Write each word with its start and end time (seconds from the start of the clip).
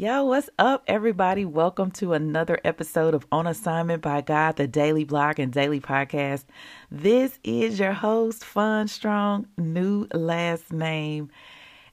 Yo, 0.00 0.22
what's 0.22 0.48
up, 0.60 0.84
everybody? 0.86 1.44
Welcome 1.44 1.90
to 1.90 2.12
another 2.12 2.60
episode 2.64 3.14
of 3.14 3.26
On 3.32 3.48
Assignment 3.48 4.00
by 4.00 4.20
God, 4.20 4.54
the 4.54 4.68
daily 4.68 5.02
blog 5.02 5.40
and 5.40 5.52
daily 5.52 5.80
podcast. 5.80 6.44
This 6.88 7.40
is 7.42 7.80
your 7.80 7.94
host, 7.94 8.44
Fon 8.44 8.86
Strong, 8.86 9.48
new 9.58 10.06
last 10.14 10.72
name. 10.72 11.32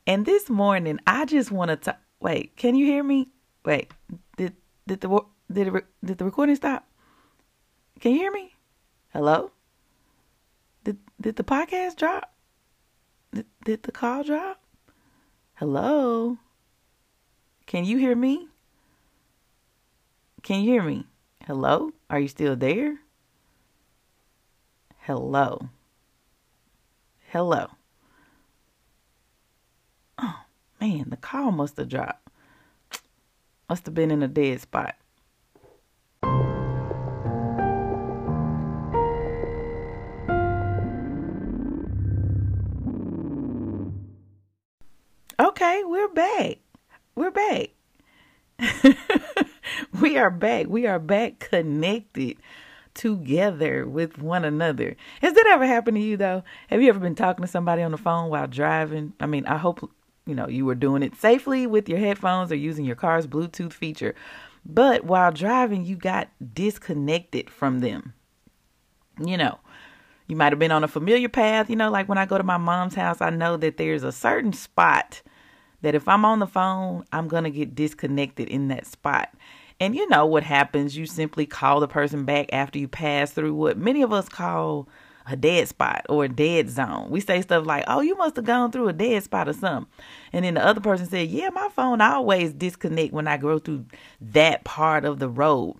And 0.05 0.23
this 0.23 0.52
morning, 0.52 0.99
I 1.07 1.26
just 1.26 1.49
want 1.49 1.81
to 1.81 1.98
wait. 2.20 2.55
Can 2.57 2.76
you 2.76 2.85
hear 2.85 3.02
me? 3.02 3.29
Wait, 3.65 3.91
did 4.37 4.53
did 4.85 5.01
the 5.01 5.21
did 5.51 5.73
it, 5.73 5.85
did 6.03 6.20
the 6.20 6.26
recording 6.26 6.57
stop? 6.57 6.87
Can 8.01 8.12
you 8.12 8.20
hear 8.20 8.31
me? 8.31 8.53
Hello? 9.13 9.49
Did 10.84 10.99
did 11.20 11.37
the 11.37 11.43
podcast 11.43 11.95
drop? 11.95 12.31
Did, 13.34 13.48
did 13.63 13.81
the 13.81 13.91
call 13.91 14.23
drop? 14.23 14.62
Hello? 15.55 16.37
Can 17.65 17.83
you 17.83 17.97
hear 17.97 18.15
me? 18.15 18.47
Can 20.43 20.61
you 20.61 20.73
hear 20.73 20.83
me? 20.83 21.07
Hello? 21.45 21.91
Are 22.09 22.19
you 22.19 22.27
still 22.27 22.55
there? 22.55 22.99
Hello. 24.99 25.70
Hello. 27.29 27.67
Oh, 30.20 30.41
man, 30.79 31.09
the 31.09 31.17
call 31.17 31.51
must 31.51 31.77
have 31.77 31.90
dropped. 31.90 32.29
Must 33.68 33.85
have 33.87 33.95
been 33.95 34.12
in 34.12 34.21
a 34.21 34.27
dead 34.27 34.62
spot. 34.62 34.95
Okay, 45.40 45.84
we're 45.84 46.07
back 46.09 46.59
we're 47.16 47.32
back. 47.32 47.70
we 50.02 50.18
are 50.18 50.30
back. 50.30 50.68
We 50.68 50.85
are 50.85 50.99
back 50.99 51.40
connected 51.40 52.38
together 52.94 53.88
with 53.88 54.18
one 54.18 54.46
another. 54.46 54.96
Has 55.21 55.34
that 55.34 55.48
ever 55.48 55.66
happened 55.66 55.98
to 55.98 56.02
you 56.02 56.18
though? 56.18 56.43
Have 56.70 56.82
you 56.82 56.90
ever 56.90 56.99
been 56.99 57.16
talking 57.16 57.43
to 57.43 57.52
somebody 57.52 57.82
on 57.82 57.91
the 57.91 57.98
phone 57.98 58.30
while 58.30 58.48
driving? 58.48 59.13
I 59.20 59.26
mean, 59.26 59.46
I 59.46 59.58
hope 59.58 59.90
you 60.26 60.36
know 60.36 60.48
you 60.48 60.66
were 60.66 60.76
doing 60.76 61.04
it 61.04 61.16
safely 61.16 61.66
with 61.66 61.88
your 61.88 61.99
headphones 61.99 62.52
or 62.52 62.55
using 62.55 62.86
your 62.86 62.96
car's 62.96 63.27
Bluetooth 63.27 63.74
feature. 63.74 64.13
But 64.66 65.06
while 65.06 65.31
driving, 65.31 65.86
you 65.86 65.96
got 65.96 66.30
disconnected 66.53 67.50
from 67.50 67.80
them. 67.80 68.13
You 69.24 69.38
know, 69.38 69.59
you 70.28 70.36
might 70.36 70.52
have 70.52 70.59
been 70.59 70.72
on 70.72 70.84
a 70.84 70.90
familiar 70.90 71.30
path, 71.30 71.69
you 71.69 71.75
know, 71.75 71.90
like 71.90 72.09
when 72.09 72.18
I 72.18 72.25
go 72.25 72.38
to 72.38 72.44
my 72.44 72.58
mom's 72.58 72.96
house, 72.96 73.22
I 73.22 73.30
know 73.30 73.56
that 73.58 73.78
there's 73.78 74.03
a 74.03 74.12
certain 74.12 74.52
spot 74.52 75.22
that 75.85 75.94
if 75.94 76.07
I'm 76.07 76.25
on 76.25 76.39
the 76.39 76.47
phone, 76.47 77.05
I'm 77.13 77.28
going 77.28 77.44
to 77.44 77.51
get 77.51 77.75
disconnected 77.75 78.47
in 78.47 78.69
that 78.69 78.88
spot. 78.88 79.29
And 79.79 79.95
you 79.95 80.09
know 80.09 80.25
what 80.25 80.41
happens? 80.41 80.97
You 80.97 81.05
simply 81.05 81.45
call 81.45 81.79
the 81.79 81.88
person 81.88 82.25
back 82.25 82.51
after 82.51 82.79
you 82.79 82.88
pass 82.88 83.29
through 83.29 83.53
what 83.53 83.78
many 83.78 84.01
of 84.01 84.11
us 84.11 84.28
call 84.28 84.89
a 85.28 85.35
dead 85.35 85.67
spot 85.67 86.03
or 86.09 86.25
a 86.25 86.28
dead 86.28 86.72
zone. 86.72 87.11
We 87.11 87.19
say 87.19 87.39
stuff 87.41 87.67
like, 87.67 87.83
oh, 87.88 88.01
you 88.01 88.16
must 88.16 88.35
have 88.38 88.45
gone 88.45 88.72
through 88.72 88.88
a 88.88 88.94
dead 88.94 89.22
spot 89.22 89.47
or 89.47 89.53
something. 89.53 89.85
And 90.33 90.44
then 90.44 90.56
the 90.56 90.66
other 90.66 90.81
person 90.81 91.06
said, 91.06 91.29
yeah, 91.29 91.50
my 91.50 91.69
phone 91.69 92.01
always 92.01 92.51
disconnect 92.51 93.13
when 93.13 93.28
I 93.28 93.38
go 93.38 93.59
through 93.59 93.85
that 94.22 94.63
part 94.63 95.06
of 95.06 95.19
the 95.19 95.29
road. 95.29 95.75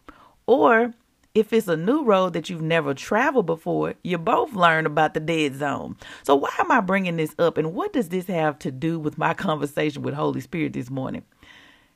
Or 0.46 0.94
if 1.36 1.52
it's 1.52 1.68
a 1.68 1.76
new 1.76 2.04
road 2.04 2.32
that 2.34 2.50
you've 2.50 2.62
never 2.62 2.94
traveled 2.94 3.46
before, 3.46 3.94
you 4.04 4.18
both 4.18 4.54
learn 4.54 4.86
about 4.86 5.14
the 5.14 5.20
dead 5.20 5.56
zone. 5.56 5.98
So, 6.24 6.34
why 6.34 6.52
am 6.58 6.72
I 6.72 6.80
bringing 6.80 7.18
this 7.18 7.36
up 7.38 7.58
and 7.58 7.74
what 7.74 7.92
does 7.92 8.10
this 8.10 8.28
have 8.28 8.58
to 8.60 8.72
do 8.72 8.98
with 8.98 9.18
my 9.18 9.34
conversation 9.36 10.02
with 10.02 10.14
Holy 10.14 10.40
Spirit 10.40 10.74
this 10.74 10.90
morning? 10.90 11.24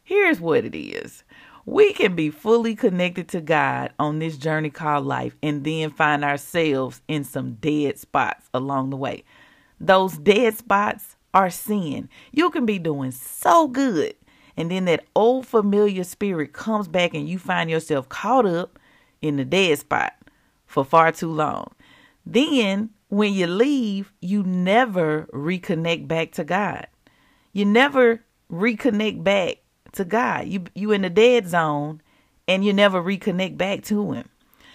Here's 0.03 0.41
what 0.41 0.65
it 0.65 0.77
is 0.77 1.23
we 1.65 1.93
can 1.93 2.15
be 2.15 2.29
fully 2.29 2.75
connected 2.75 3.29
to 3.29 3.41
God 3.41 3.93
on 3.97 4.19
this 4.19 4.37
journey 4.37 4.69
called 4.69 5.05
life 5.05 5.35
and 5.41 5.63
then 5.63 5.91
find 5.91 6.25
ourselves 6.25 7.01
in 7.07 7.23
some 7.23 7.53
dead 7.53 7.97
spots 7.97 8.49
along 8.53 8.89
the 8.89 8.97
way. 8.97 9.23
Those 9.79 10.17
dead 10.17 10.57
spots 10.57 11.15
are 11.33 11.49
sin. 11.49 12.09
You 12.31 12.49
can 12.49 12.65
be 12.65 12.79
doing 12.79 13.11
so 13.11 13.67
good, 13.67 14.15
and 14.57 14.69
then 14.69 14.85
that 14.85 15.05
old 15.15 15.47
familiar 15.47 16.03
spirit 16.03 16.51
comes 16.51 16.89
back 16.89 17.13
and 17.13 17.29
you 17.29 17.39
find 17.39 17.69
yourself 17.69 18.09
caught 18.09 18.45
up 18.45 18.78
in 19.21 19.37
the 19.37 19.45
dead 19.45 19.79
spot 19.79 20.13
for 20.65 20.85
far 20.85 21.11
too 21.11 21.31
long. 21.31 21.73
Then, 22.25 22.91
when 23.09 23.33
you 23.33 23.47
leave, 23.47 24.11
you 24.21 24.43
never 24.43 25.27
reconnect 25.33 26.07
back 26.07 26.31
to 26.33 26.43
God. 26.43 26.87
You 27.53 27.65
never 27.65 28.23
reconnect 28.51 29.23
back 29.23 29.57
to 29.93 30.05
God. 30.05 30.47
You 30.47 30.65
you 30.75 30.91
in 30.91 31.01
the 31.01 31.09
dead 31.09 31.47
zone 31.47 32.01
and 32.47 32.63
you 32.63 32.73
never 32.73 33.01
reconnect 33.01 33.57
back 33.57 33.83
to 33.85 34.11
him. 34.11 34.29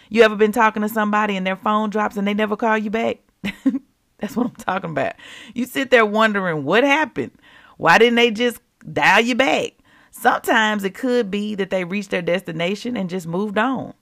You 0.08 0.22
ever 0.22 0.36
been 0.36 0.52
talking 0.52 0.82
to 0.82 0.88
somebody 0.88 1.36
and 1.36 1.46
their 1.46 1.56
phone 1.56 1.90
drops 1.90 2.16
and 2.16 2.26
they 2.26 2.34
never 2.34 2.56
call 2.56 2.78
you 2.78 2.90
back? 2.90 3.18
That's 4.18 4.36
what 4.36 4.46
I'm 4.46 4.54
talking 4.54 4.90
about. 4.90 5.14
You 5.54 5.66
sit 5.66 5.90
there 5.90 6.06
wondering 6.06 6.64
what 6.64 6.84
happened. 6.84 7.32
Why 7.76 7.98
didn't 7.98 8.14
they 8.16 8.30
just 8.30 8.60
dial 8.92 9.20
you 9.20 9.34
back? 9.34 9.72
Sometimes 10.10 10.84
it 10.84 10.94
could 10.94 11.30
be 11.30 11.56
that 11.56 11.70
they 11.70 11.84
reached 11.84 12.10
their 12.10 12.22
destination 12.22 12.96
and 12.96 13.10
just 13.10 13.26
moved 13.26 13.58
on. 13.58 13.94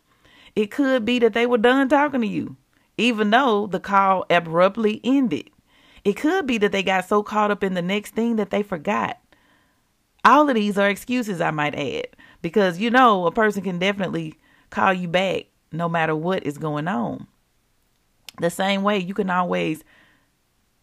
It 0.55 0.71
could 0.71 1.05
be 1.05 1.19
that 1.21 1.33
they 1.33 1.47
were 1.47 1.59
done 1.59 1.89
talking 1.89 2.21
to 2.21 2.27
you, 2.27 2.57
even 2.99 3.31
though 3.31 3.67
the 3.67 3.81
call 3.81 4.27
abruptly 4.29 5.01
ended. 5.03 5.51
It 6.05 6.15
could 6.15 6.47
be 6.47 6.59
that 6.59 6.73
they 6.73 6.83
got 6.83 7.09
so 7.09 7.23
caught 7.23 7.51
up 7.51 7.63
in 7.63 7.75
the 7.75 7.83
next 7.83 8.15
thing 8.15 8.37
that 8.37 8.51
they 8.51 8.63
forgot. 8.63 9.19
All 10.25 10.49
of 10.49 10.55
these 10.55 10.79
are 10.79 10.89
excuses, 10.89 11.41
I 11.41 11.51
might 11.51 11.75
add, 11.75 12.09
because 12.43 12.79
you 12.79 12.91
know 12.91 13.27
a 13.27 13.33
person 13.33 13.63
can 13.63 13.79
definitely 13.79 14.35
call 14.71 14.93
you 14.93 15.09
back 15.09 15.47
no 15.73 15.89
matter 15.89 16.15
what 16.15 16.45
is 16.45 16.59
going 16.59 16.87
on. 16.87 17.27
The 18.41 18.51
same 18.51 18.83
way 18.83 18.99
you 18.99 19.15
can 19.15 19.31
always 19.31 19.85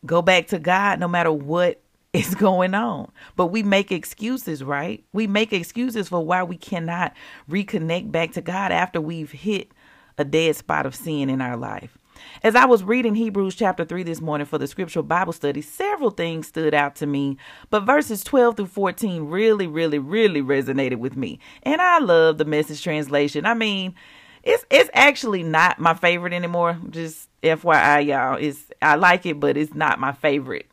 go 0.06 0.22
back 0.22 0.47
to 0.47 0.59
God 0.59 1.00
no 1.00 1.07
matter 1.07 1.31
what 1.31 1.81
is 2.13 2.35
going 2.35 2.73
on. 2.73 3.11
But 3.35 3.47
we 3.47 3.63
make 3.63 3.91
excuses, 3.91 4.63
right? 4.63 5.03
We 5.13 5.27
make 5.27 5.53
excuses 5.53 6.09
for 6.09 6.25
why 6.25 6.43
we 6.43 6.57
cannot 6.57 7.13
reconnect 7.49 8.11
back 8.11 8.31
to 8.33 8.41
God 8.41 8.71
after 8.71 8.99
we've 8.99 9.31
hit 9.31 9.71
a 10.17 10.25
dead 10.25 10.55
spot 10.55 10.85
of 10.85 10.95
sin 10.95 11.29
in 11.29 11.41
our 11.41 11.55
life. 11.55 11.97
As 12.43 12.55
I 12.55 12.65
was 12.65 12.83
reading 12.83 13.15
Hebrews 13.15 13.55
chapter 13.55 13.85
3 13.85 14.03
this 14.03 14.19
morning 14.19 14.45
for 14.45 14.57
the 14.57 14.67
scriptural 14.67 15.03
Bible 15.03 15.31
study, 15.31 15.61
several 15.61 16.09
things 16.09 16.47
stood 16.47 16.73
out 16.73 16.95
to 16.97 17.07
me, 17.07 17.37
but 17.69 17.81
verses 17.81 18.23
12 18.23 18.57
through 18.57 18.65
14 18.65 19.23
really, 19.25 19.67
really, 19.67 19.99
really 19.99 20.41
resonated 20.41 20.97
with 20.97 21.15
me. 21.15 21.39
And 21.63 21.81
I 21.81 21.99
love 21.99 22.37
the 22.37 22.45
message 22.45 22.83
translation. 22.83 23.45
I 23.45 23.53
mean, 23.53 23.95
it's 24.43 24.65
it's 24.69 24.89
actually 24.93 25.43
not 25.43 25.79
my 25.79 25.93
favorite 25.93 26.33
anymore. 26.33 26.77
Just 26.89 27.29
FYI, 27.41 28.07
y'all. 28.07 28.37
It's 28.39 28.71
I 28.81 28.95
like 28.95 29.25
it, 29.25 29.39
but 29.39 29.57
it's 29.57 29.73
not 29.73 29.99
my 29.99 30.11
favorite 30.11 30.69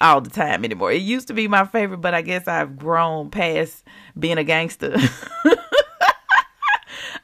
all 0.00 0.20
the 0.20 0.30
time 0.30 0.64
anymore. 0.64 0.92
It 0.92 1.02
used 1.02 1.28
to 1.28 1.34
be 1.34 1.48
my 1.48 1.66
favorite, 1.66 1.98
but 1.98 2.14
I 2.14 2.22
guess 2.22 2.48
I've 2.48 2.78
grown 2.78 3.30
past 3.30 3.84
being 4.18 4.38
a 4.38 4.44
gangster. 4.44 4.96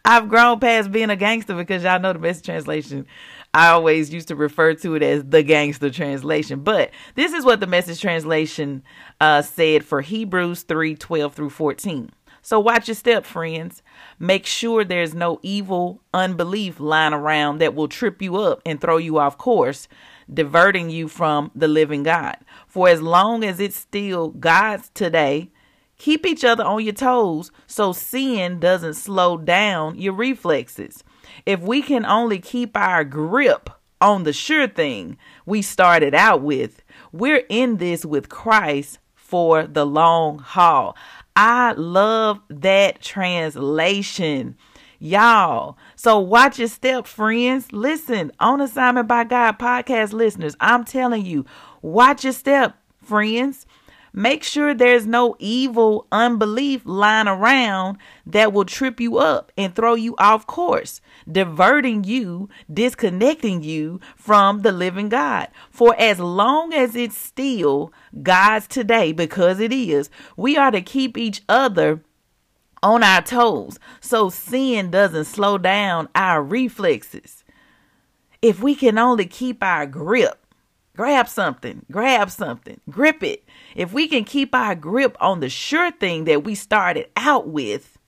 I've 0.04 0.28
grown 0.28 0.60
past 0.60 0.92
being 0.92 1.10
a 1.10 1.16
gangster 1.16 1.54
because 1.54 1.82
y'all 1.82 2.00
know 2.00 2.12
the 2.12 2.18
best 2.18 2.44
translation. 2.44 3.06
I 3.52 3.70
always 3.70 4.12
used 4.12 4.28
to 4.28 4.36
refer 4.36 4.74
to 4.74 4.94
it 4.94 5.02
as 5.02 5.24
the 5.24 5.42
gangster 5.42 5.90
translation. 5.90 6.60
But 6.60 6.90
this 7.14 7.32
is 7.32 7.44
what 7.44 7.60
the 7.60 7.66
message 7.66 8.00
translation 8.00 8.84
uh, 9.20 9.42
said 9.42 9.84
for 9.84 10.02
Hebrews 10.02 10.62
3 10.62 10.94
12 10.94 11.34
through 11.34 11.50
14. 11.50 12.10
So 12.42 12.60
watch 12.60 12.86
your 12.86 12.94
step, 12.94 13.24
friends. 13.24 13.82
Make 14.20 14.46
sure 14.46 14.84
there's 14.84 15.14
no 15.14 15.40
evil 15.42 16.00
unbelief 16.14 16.78
lying 16.78 17.12
around 17.12 17.58
that 17.58 17.74
will 17.74 17.88
trip 17.88 18.22
you 18.22 18.36
up 18.36 18.62
and 18.64 18.80
throw 18.80 18.98
you 18.98 19.18
off 19.18 19.36
course 19.36 19.88
diverting 20.32 20.90
you 20.90 21.08
from 21.08 21.50
the 21.54 21.68
living 21.68 22.02
God. 22.02 22.36
For 22.66 22.88
as 22.88 23.00
long 23.00 23.44
as 23.44 23.60
it's 23.60 23.76
still 23.76 24.30
God's 24.30 24.90
today, 24.90 25.50
keep 25.98 26.26
each 26.26 26.44
other 26.44 26.64
on 26.64 26.84
your 26.84 26.92
toes 26.92 27.50
so 27.66 27.92
sin 27.92 28.60
doesn't 28.60 28.94
slow 28.94 29.36
down 29.36 29.98
your 29.98 30.12
reflexes. 30.12 31.02
If 31.44 31.60
we 31.60 31.82
can 31.82 32.04
only 32.04 32.38
keep 32.38 32.76
our 32.76 33.04
grip 33.04 33.70
on 34.00 34.24
the 34.24 34.32
sure 34.32 34.68
thing 34.68 35.16
we 35.44 35.62
started 35.62 36.14
out 36.14 36.42
with, 36.42 36.82
we're 37.12 37.44
in 37.48 37.78
this 37.78 38.04
with 38.04 38.28
Christ 38.28 38.98
for 39.14 39.66
the 39.66 39.86
long 39.86 40.38
haul. 40.38 40.96
I 41.34 41.72
love 41.72 42.40
that 42.48 43.02
translation. 43.02 44.56
Y'all, 44.98 45.76
So 46.06 46.20
watch 46.20 46.60
your 46.60 46.68
step, 46.68 47.08
friends. 47.08 47.72
Listen, 47.72 48.30
on 48.38 48.60
assignment 48.60 49.08
by 49.08 49.24
God 49.24 49.58
podcast 49.58 50.12
listeners, 50.12 50.54
I'm 50.60 50.84
telling 50.84 51.26
you, 51.26 51.46
watch 51.82 52.22
your 52.22 52.32
step, 52.32 52.76
friends. 53.02 53.66
Make 54.12 54.44
sure 54.44 54.72
there's 54.72 55.04
no 55.04 55.34
evil 55.40 56.06
unbelief 56.12 56.82
lying 56.84 57.26
around 57.26 57.98
that 58.24 58.52
will 58.52 58.64
trip 58.64 59.00
you 59.00 59.18
up 59.18 59.50
and 59.58 59.74
throw 59.74 59.94
you 59.94 60.14
off 60.16 60.46
course, 60.46 61.00
diverting 61.28 62.04
you, 62.04 62.50
disconnecting 62.72 63.64
you 63.64 63.98
from 64.14 64.62
the 64.62 64.70
living 64.70 65.08
God. 65.08 65.48
For 65.72 65.92
as 65.98 66.20
long 66.20 66.72
as 66.72 66.94
it's 66.94 67.18
still 67.18 67.92
God's 68.22 68.68
today, 68.68 69.10
because 69.10 69.58
it 69.58 69.72
is, 69.72 70.08
we 70.36 70.56
are 70.56 70.70
to 70.70 70.82
keep 70.82 71.18
each 71.18 71.42
other 71.48 72.00
on 72.82 73.02
our 73.02 73.22
toes 73.22 73.78
so 74.00 74.30
sin 74.30 74.90
doesn't 74.90 75.24
slow 75.24 75.58
down 75.58 76.08
our 76.14 76.42
reflexes. 76.42 77.44
If 78.42 78.62
we 78.62 78.74
can 78.74 78.98
only 78.98 79.26
keep 79.26 79.62
our 79.62 79.86
grip, 79.86 80.44
grab 80.96 81.28
something, 81.28 81.84
grab 81.90 82.30
something, 82.30 82.80
grip 82.88 83.22
it 83.22 83.46
if 83.76 83.92
we 83.92 84.08
can 84.08 84.24
keep 84.24 84.54
our 84.54 84.74
grip 84.74 85.16
on 85.20 85.40
the 85.40 85.50
sure 85.50 85.90
thing 85.90 86.24
that 86.24 86.42
we 86.42 86.54
started 86.54 87.08
out 87.14 87.46
with, 87.46 87.98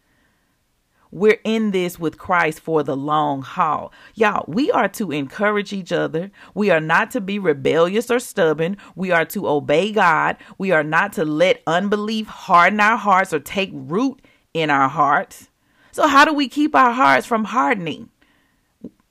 we're 1.10 1.40
in 1.44 1.70
this 1.70 1.98
with 1.98 2.18
Christ 2.18 2.60
for 2.60 2.82
the 2.82 2.96
long 2.96 3.42
haul. 3.42 3.92
Y'all, 4.14 4.44
we 4.46 4.70
are 4.70 4.88
to 4.88 5.12
encourage 5.12 5.72
each 5.72 5.92
other. 5.92 6.30
We 6.54 6.70
are 6.70 6.80
not 6.80 7.10
to 7.12 7.20
be 7.20 7.38
rebellious 7.38 8.10
or 8.10 8.18
stubborn. 8.18 8.78
We 8.94 9.10
are 9.10 9.24
to 9.26 9.48
obey 9.48 9.92
God. 9.92 10.36
We 10.56 10.70
are 10.70 10.82
not 10.82 11.12
to 11.14 11.24
let 11.24 11.62
unbelief 11.66 12.26
harden 12.26 12.80
our 12.80 12.98
hearts 12.98 13.32
or 13.32 13.40
take 13.40 13.70
root 13.72 14.20
in 14.54 14.70
our 14.70 14.88
hearts. 14.88 15.48
So, 15.92 16.06
how 16.06 16.24
do 16.24 16.32
we 16.32 16.48
keep 16.48 16.74
our 16.74 16.92
hearts 16.92 17.26
from 17.26 17.44
hardening? 17.44 18.10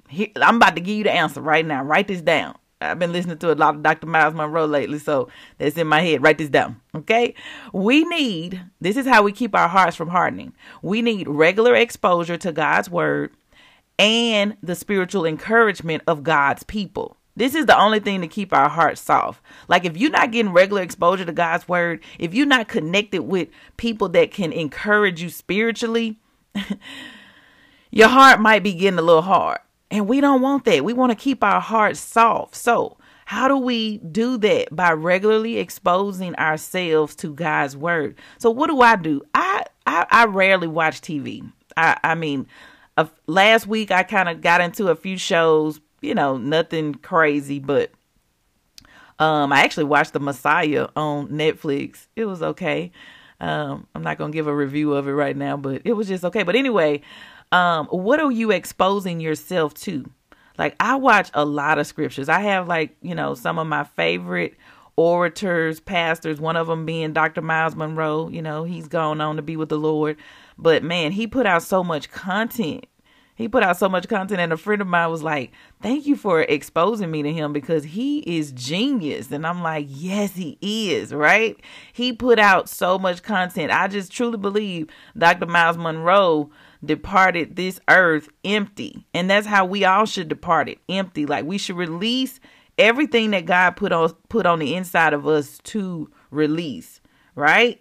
Here, 0.10 0.30
I'm 0.38 0.56
about 0.58 0.76
to 0.76 0.82
give 0.82 0.98
you 0.98 1.04
the 1.04 1.12
answer 1.12 1.42
right 1.42 1.66
now. 1.66 1.84
Write 1.84 2.08
this 2.08 2.22
down. 2.22 2.56
I've 2.80 3.00
been 3.00 3.12
listening 3.12 3.40
to 3.40 3.52
a 3.52 3.56
lot 3.56 3.76
of 3.76 3.84
Dr. 3.84 4.06
Myles 4.06 4.36
Munroe 4.36 4.66
lately, 4.66 5.00
so 5.00 5.30
that's 5.58 5.78
in 5.78 5.88
my 5.88 6.02
head. 6.02 6.22
Write 6.22 6.38
this 6.38 6.50
down, 6.50 6.80
okay? 6.94 7.34
We 7.74 8.04
need, 8.06 8.62
this 8.80 8.98
is 8.98 9.08
how 9.08 9.24
we 9.24 9.32
keep 9.32 9.56
our 9.56 9.68
hearts 9.68 9.96
from 9.96 10.10
hardening. 10.10 10.54
We 10.84 11.02
need 11.02 11.28
regular 11.28 11.76
exposure 11.76 12.38
to 12.38 12.52
God's 12.52 12.90
word 12.90 13.32
and 13.98 14.58
the 14.62 14.76
spiritual 14.76 15.26
encouragement 15.26 16.04
of 16.06 16.24
God's 16.24 16.64
people. 16.64 17.18
This 17.38 17.54
is 17.54 17.68
the 17.68 17.80
only 17.80 18.00
thing 18.00 18.22
to 18.22 18.28
keep 18.28 18.52
our 18.52 18.68
hearts 18.68 19.00
soft. 19.00 19.44
Like 19.68 19.86
if 19.86 19.96
you're 19.96 20.10
not 20.10 20.32
getting 20.32 20.54
regular 20.54 20.82
exposure 20.82 21.24
to 21.24 21.32
God's 21.32 21.68
word, 21.68 22.04
if 22.18 22.34
you're 22.34 22.48
not 22.48 22.68
connected 22.68 23.22
with 23.22 23.50
people 23.78 24.10
that 24.10 24.32
can 24.32 24.52
encourage 24.52 25.22
you 25.22 25.30
spiritually, 25.30 26.20
your 27.92 28.08
heart 28.08 28.40
might 28.40 28.64
be 28.64 28.74
getting 28.74 28.98
a 28.98 29.04
little 29.04 29.22
hard. 29.22 29.60
And 29.92 30.08
we 30.08 30.20
don't 30.20 30.42
want 30.42 30.66
that. 30.66 30.84
We 30.84 30.94
want 30.94 31.12
to 31.12 31.16
keep 31.16 31.44
our 31.44 31.62
hearts 31.62 32.00
soft. 32.00 32.56
So, 32.56 32.98
how 33.26 33.48
do 33.48 33.58
we 33.58 34.00
do 34.00 34.38
that? 34.40 34.76
By 34.76 34.94
regularly 34.94 35.60
exposing 35.60 36.36
ourselves 36.38 37.16
to 37.18 37.34
God's 37.36 37.78
word. 37.78 38.18
So, 38.40 38.50
what 38.50 38.68
do 38.68 38.82
I 38.82 38.96
do? 38.96 39.22
I 39.36 39.64
I, 39.86 40.08
I 40.10 40.26
rarely 40.26 40.68
watch 40.68 41.02
TV. 41.02 41.50
I 41.78 42.00
I 42.04 42.16
mean, 42.16 42.48
uh, 42.98 43.06
last 43.28 43.68
week 43.68 43.92
I 43.92 44.02
kind 44.02 44.28
of 44.28 44.42
got 44.42 44.60
into 44.60 44.88
a 44.88 44.96
few 44.96 45.18
shows. 45.18 45.80
You 46.02 46.16
know, 46.16 46.38
nothing 46.38 46.96
crazy, 46.96 47.60
but 47.60 47.92
um, 49.20 49.52
I 49.52 49.62
actually 49.62 49.86
watched 49.86 50.14
The 50.14 50.20
Messiah 50.20 50.88
on 50.96 51.30
Netflix. 51.30 52.08
It 52.16 52.26
was 52.26 52.42
okay. 52.42 52.92
Um, 53.40 53.88
I'm 53.94 54.04
not 54.04 54.18
gonna 54.18 54.34
give 54.34 54.48
a 54.48 54.56
review 54.56 54.94
of 54.94 55.08
it 55.08 55.12
right 55.12 55.36
now, 55.36 55.58
but 55.58 55.82
it 55.86 55.94
was 55.94 56.08
just 56.08 56.24
okay. 56.26 56.44
But 56.44 56.56
anyway, 56.56 57.02
um, 57.52 57.88
what 57.88 58.20
are 58.20 58.32
you 58.32 58.52
exposing 58.52 59.20
yourself 59.20 59.74
to? 59.76 60.10
Like 60.58 60.76
I 60.80 60.96
watch 60.96 61.30
a 61.34 61.46
lot 61.46 61.78
of 61.80 61.88
scriptures. 61.88 62.30
I 62.30 62.42
have 62.42 62.68
like, 62.68 62.96
you 63.02 63.16
know, 63.16 63.36
some 63.36 63.60
of 63.60 63.68
my 63.68 63.84
favorite 63.84 64.56
orators, 64.96 65.80
pastors, 65.80 66.42
one 66.42 66.56
of 66.56 66.68
them 66.68 66.86
being 66.86 67.14
Dr. 67.14 67.42
Myles 67.42 67.76
Munroe, 67.76 68.30
you 68.30 68.42
know, 68.42 68.64
he's 68.64 68.88
gone 68.88 69.22
on 69.22 69.36
to 69.36 69.44
be 69.44 69.56
with 69.56 69.70
the 69.70 69.78
Lord. 69.78 70.18
But 70.58 70.84
man, 70.84 71.12
he 71.12 71.28
put 71.28 71.46
out 71.46 71.62
so 71.62 71.84
much 71.84 72.10
content. 72.10 72.88
He 73.38 73.48
put 73.48 73.62
out 73.62 73.78
so 73.78 73.88
much 73.88 74.08
content 74.08 74.42
and 74.42 74.52
a 74.52 74.58
friend 74.58 74.82
of 74.82 74.88
mine 74.88 75.12
was 75.12 75.22
like, 75.22 75.52
"Thank 75.80 76.08
you 76.08 76.16
for 76.16 76.42
exposing 76.42 77.12
me 77.12 77.22
to 77.22 77.32
him 77.32 77.54
because 77.54 77.84
he 77.84 78.20
is 78.20 78.52
genius." 78.52 79.32
And 79.32 79.46
I'm 79.46 79.62
like, 79.62 79.86
"Yes, 79.88 80.34
he 80.36 80.58
is." 80.62 81.14
Right? 81.14 81.56
He 81.94 82.12
put 82.12 82.40
out 82.40 82.68
so 82.68 82.98
much 82.98 83.22
content. 83.22 83.72
I 83.72 83.88
just 83.88 84.12
truly 84.12 84.38
believe 84.38 84.88
Dr. 85.16 85.46
Myles 85.46 85.78
Munroe 85.78 86.50
departed 86.84 87.56
this 87.56 87.80
earth 87.88 88.28
empty. 88.44 89.06
And 89.14 89.30
that's 89.30 89.46
how 89.48 89.66
we 89.66 89.86
all 89.86 90.06
should 90.06 90.30
depart 90.30 90.68
it 90.68 90.80
empty. 90.90 91.28
Like 91.28 91.46
we 91.46 91.60
should 91.60 91.78
release 91.78 92.40
everything 92.80 93.32
that 93.32 93.46
God 93.46 93.72
put 93.72 93.92
on 93.92 94.14
put 94.30 94.48
on 94.48 94.58
the 94.58 94.74
inside 94.76 95.14
of 95.14 95.28
us 95.28 95.60
to 95.66 96.10
release, 96.32 97.02
right? 97.36 97.80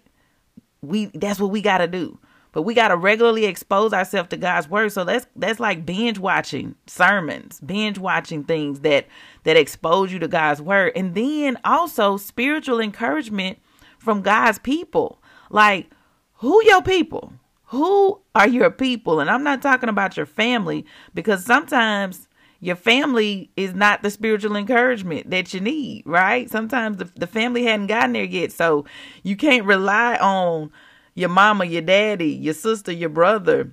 We 0.81 1.07
that's 1.07 1.39
what 1.39 1.49
we 1.49 1.63
got 1.63 1.79
to 1.79 1.87
do. 1.87 2.19
But 2.57 2.63
we 2.63 2.73
got 2.73 2.87
to 2.87 2.97
regularly 2.97 3.45
expose 3.45 3.93
ourselves 3.93 4.29
to 4.29 4.37
God's 4.37 4.67
word. 4.67 4.91
So 4.91 5.03
that's 5.03 5.27
that's 5.35 5.59
like 5.59 5.85
binge 5.85 6.17
watching 6.17 6.73
sermons, 6.87 7.59
binge 7.59 7.99
watching 7.99 8.43
things 8.43 8.79
that 8.79 9.05
that 9.43 9.55
expose 9.55 10.11
you 10.11 10.17
to 10.17 10.27
God's 10.27 10.59
word. 10.59 10.93
And 10.95 11.13
then 11.13 11.59
also 11.63 12.17
spiritual 12.17 12.79
encouragement 12.79 13.59
from 13.99 14.23
God's 14.23 14.57
people. 14.57 15.21
Like 15.51 15.91
who 16.37 16.65
your 16.65 16.81
people? 16.81 17.31
Who 17.65 18.21
are 18.33 18.47
your 18.47 18.71
people? 18.71 19.19
And 19.19 19.29
I'm 19.29 19.43
not 19.43 19.61
talking 19.61 19.89
about 19.89 20.17
your 20.17 20.25
family 20.25 20.83
because 21.13 21.45
sometimes 21.45 22.27
your 22.59 22.75
family 22.75 23.51
is 23.55 23.75
not 23.75 24.01
the 24.01 24.09
spiritual 24.09 24.55
encouragement 24.55 25.29
that 25.29 25.53
you 25.53 25.59
need, 25.59 26.01
right? 26.07 26.49
Sometimes 26.49 26.97
the, 26.97 27.11
the 27.17 27.27
family 27.27 27.65
hadn't 27.65 27.85
gotten 27.85 28.13
there 28.13 28.23
yet. 28.23 28.51
So 28.51 28.85
you 29.21 29.35
can't 29.35 29.63
rely 29.63 30.15
on 30.15 30.71
your 31.17 31.29
mama, 31.29 31.65
your 31.65 31.81
daddy, 31.81 32.29
your 32.29 32.53
sister, 32.53 32.91
your 32.91 33.09
brother, 33.09 33.71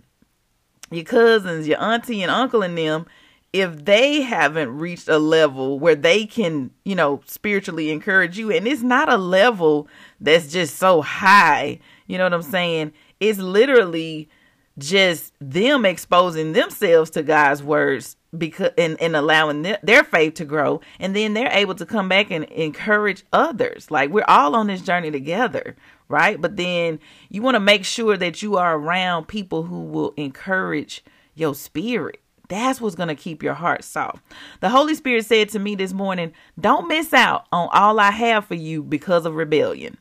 your 0.90 1.04
cousins, 1.04 1.68
your 1.68 1.80
auntie 1.80 2.22
and 2.22 2.30
uncle 2.30 2.62
and 2.62 2.76
them 2.76 3.04
if 3.52 3.84
they 3.84 4.22
haven't 4.22 4.78
reached 4.78 5.08
a 5.08 5.18
level 5.18 5.78
where 5.78 5.94
they 5.94 6.24
can, 6.24 6.70
you 6.84 6.94
know, 6.94 7.20
spiritually 7.26 7.90
encourage 7.90 8.38
you. 8.38 8.50
And 8.50 8.66
it's 8.66 8.82
not 8.82 9.12
a 9.12 9.18
level 9.18 9.86
that's 10.20 10.50
just 10.50 10.76
so 10.76 11.02
high. 11.02 11.80
You 12.06 12.16
know 12.16 12.24
what 12.24 12.32
I'm 12.32 12.42
saying? 12.42 12.94
It's 13.20 13.38
literally 13.38 14.30
just 14.78 15.34
them 15.38 15.84
exposing 15.84 16.54
themselves 16.54 17.10
to 17.10 17.22
God's 17.22 17.62
words 17.62 18.16
because 18.36 18.72
and, 18.78 19.00
and 19.00 19.14
allowing 19.14 19.62
their, 19.62 19.78
their 19.82 20.02
faith 20.02 20.34
to 20.34 20.44
grow 20.44 20.80
and 20.98 21.14
then 21.14 21.34
they're 21.34 21.52
able 21.52 21.74
to 21.76 21.86
come 21.86 22.08
back 22.08 22.30
and 22.32 22.44
encourage 22.46 23.24
others 23.32 23.92
like 23.92 24.10
we're 24.10 24.24
all 24.26 24.56
on 24.56 24.66
this 24.66 24.80
journey 24.80 25.12
together 25.12 25.76
right 26.08 26.40
but 26.40 26.56
then 26.56 26.98
you 27.28 27.42
want 27.42 27.54
to 27.54 27.60
make 27.60 27.84
sure 27.84 28.16
that 28.16 28.42
you 28.42 28.56
are 28.56 28.76
around 28.76 29.26
people 29.26 29.64
who 29.64 29.84
will 29.84 30.12
encourage 30.16 31.04
your 31.34 31.54
spirit 31.54 32.20
that's 32.48 32.80
what's 32.80 32.94
going 32.94 33.08
to 33.08 33.14
keep 33.14 33.42
your 33.42 33.54
heart 33.54 33.84
soft. 33.84 34.22
The 34.60 34.68
Holy 34.68 34.94
Spirit 34.94 35.24
said 35.24 35.48
to 35.50 35.58
me 35.58 35.74
this 35.74 35.92
morning, 35.92 36.32
Don't 36.60 36.88
miss 36.88 37.14
out 37.14 37.46
on 37.50 37.68
all 37.72 37.98
I 37.98 38.10
have 38.10 38.44
for 38.44 38.54
you 38.54 38.82
because 38.82 39.24
of 39.24 39.34
rebellion. 39.34 39.96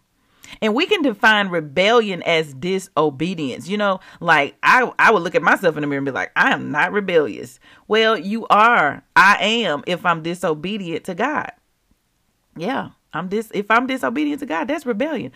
And 0.61 0.75
we 0.75 0.85
can 0.85 1.01
define 1.01 1.49
rebellion 1.49 2.21
as 2.23 2.53
disobedience. 2.53 3.67
You 3.67 3.77
know, 3.77 3.99
like 4.19 4.55
I 4.61 4.91
I 4.99 5.11
would 5.11 5.23
look 5.23 5.35
at 5.35 5.41
myself 5.41 5.75
in 5.75 5.81
the 5.81 5.87
mirror 5.87 5.99
and 5.99 6.05
be 6.05 6.11
like, 6.11 6.31
I 6.35 6.51
am 6.51 6.71
not 6.71 6.91
rebellious. 6.91 7.59
Well, 7.87 8.17
you 8.17 8.45
are. 8.47 9.03
I 9.15 9.37
am 9.39 9.83
if 9.87 10.05
I'm 10.05 10.21
disobedient 10.21 11.05
to 11.05 11.15
God. 11.15 11.51
Yeah, 12.55 12.89
I'm 13.13 13.29
dis 13.29 13.51
if 13.53 13.71
I'm 13.71 13.87
disobedient 13.87 14.41
to 14.41 14.45
God, 14.45 14.67
that's 14.67 14.85
rebellion. 14.85 15.31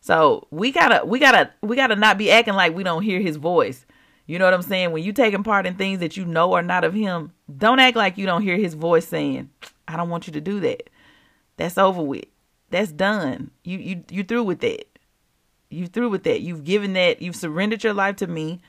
So 0.00 0.46
we 0.50 0.72
gotta 0.72 1.04
we 1.04 1.18
gotta 1.18 1.50
we 1.62 1.76
gotta 1.76 1.96
not 1.96 2.18
be 2.18 2.30
acting 2.30 2.54
like 2.54 2.74
we 2.74 2.82
don't 2.82 3.02
hear 3.02 3.20
his 3.20 3.36
voice. 3.36 3.84
You 4.26 4.38
know 4.38 4.44
what 4.44 4.54
I'm 4.54 4.62
saying? 4.62 4.92
When 4.92 5.02
you 5.02 5.12
taking 5.12 5.42
part 5.42 5.66
in 5.66 5.74
things 5.74 6.00
that 6.00 6.16
you 6.16 6.24
know 6.24 6.52
are 6.52 6.62
not 6.62 6.84
of 6.84 6.94
him, 6.94 7.32
don't 7.58 7.80
act 7.80 7.96
like 7.96 8.16
you 8.16 8.26
don't 8.26 8.42
hear 8.42 8.56
his 8.56 8.74
voice 8.74 9.06
saying, 9.06 9.50
I 9.88 9.96
don't 9.96 10.08
want 10.08 10.26
you 10.26 10.32
to 10.34 10.40
do 10.40 10.60
that. 10.60 10.88
That's 11.56 11.76
over 11.76 12.02
with. 12.02 12.26
That's 12.70 12.92
done. 12.92 13.50
You 13.64 13.78
you 13.78 14.04
you 14.08 14.22
through 14.22 14.44
with 14.44 14.60
that. 14.60 14.86
You 15.68 15.86
through 15.86 16.10
with 16.10 16.24
that. 16.24 16.40
You've 16.40 16.64
given 16.64 16.94
that. 16.94 17.20
You've 17.20 17.36
surrendered 17.36 17.84
your 17.84 17.94
life 17.94 18.16
to 18.16 18.26
me. 18.26 18.60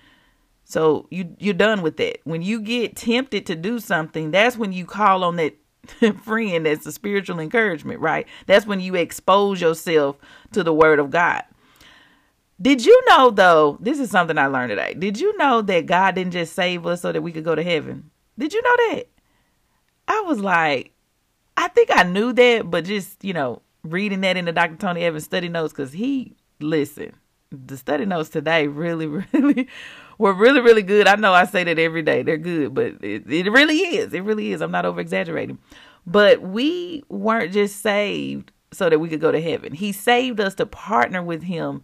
So 0.66 1.08
you 1.12 1.36
you're 1.40 1.54
done 1.54 1.82
with 1.82 1.98
that. 1.98 2.20
When 2.24 2.42
you 2.42 2.60
get 2.60 2.96
tempted 2.96 3.46
to 3.46 3.56
do 3.56 3.80
something, 3.80 4.32
that's 4.32 4.58
when 4.58 4.74
you 4.74 4.86
call 4.86 5.24
on 5.24 5.38
that 5.38 5.56
friend 6.24 6.66
that's 6.66 6.86
a 6.86 6.92
spiritual 6.92 7.40
encouragement, 7.40 8.00
right? 8.00 8.28
That's 8.46 8.66
when 8.66 8.80
you 8.80 8.96
expose 8.96 9.62
yourself 9.62 10.18
to 10.54 10.64
the 10.64 10.74
word 10.74 11.00
of 11.00 11.12
God. 11.12 11.44
Did 12.62 12.86
you 12.86 13.02
know 13.08 13.32
though, 13.32 13.78
this 13.80 14.00
is 14.00 14.12
something 14.12 14.38
I 14.38 14.48
learned 14.48 14.70
today. 14.70 14.94
Did 14.94 15.20
you 15.20 15.36
know 15.38 15.62
that 15.64 15.88
God 15.88 16.16
didn't 16.16 16.34
just 16.34 16.54
save 16.54 16.86
us 16.86 17.02
so 17.02 17.12
that 17.12 17.22
we 17.22 17.32
could 17.32 17.44
go 17.44 17.56
to 17.56 17.64
heaven? 17.64 18.12
Did 18.38 18.54
you 18.54 18.62
know 18.62 18.76
that? 18.90 19.08
I 20.08 20.22
was 20.22 20.40
like, 20.40 20.94
I 21.58 21.68
think 21.70 21.90
I 21.92 22.04
knew 22.04 22.34
that, 22.34 22.70
but 22.70 22.86
just, 22.86 23.24
you 23.24 23.34
know, 23.34 23.62
reading 23.84 24.22
that 24.22 24.38
in 24.38 24.46
the 24.46 24.52
Dr. 24.52 24.76
Tony 24.76 25.02
Evans 25.02 25.24
study 25.24 25.50
notes 25.50 25.74
because 25.74 25.94
he, 25.94 26.36
listen, 26.60 27.14
the 27.52 27.78
study 27.78 28.06
notes 28.06 28.30
today 28.30 28.68
really, 28.68 29.08
really 29.34 29.68
were 30.22 30.34
really, 30.34 30.62
really 30.62 30.84
good. 30.84 31.08
I 31.08 31.16
know 31.16 31.34
I 31.34 31.46
say 31.46 31.64
that 31.64 31.80
every 31.80 32.04
day. 32.04 32.22
They're 32.22 32.38
good, 32.38 32.76
but 32.76 33.04
it, 33.04 33.30
it 33.30 33.52
really 33.52 33.80
is. 33.80 34.14
It 34.14 34.24
really 34.24 34.54
is. 34.54 34.62
I'm 34.62 34.72
not 34.72 34.86
over 34.86 35.02
exaggerating. 35.02 35.58
But 36.06 36.44
we 36.44 37.04
weren't 37.10 37.52
just 37.52 37.82
saved 37.82 38.52
so 38.72 38.88
that 38.88 39.00
we 39.00 39.10
could 39.10 39.20
go 39.20 39.32
to 39.32 39.42
heaven. 39.42 39.74
He 39.74 39.92
saved 39.92 40.40
us 40.40 40.54
to 40.56 40.68
partner 40.68 41.24
with 41.24 41.42
him 41.44 41.82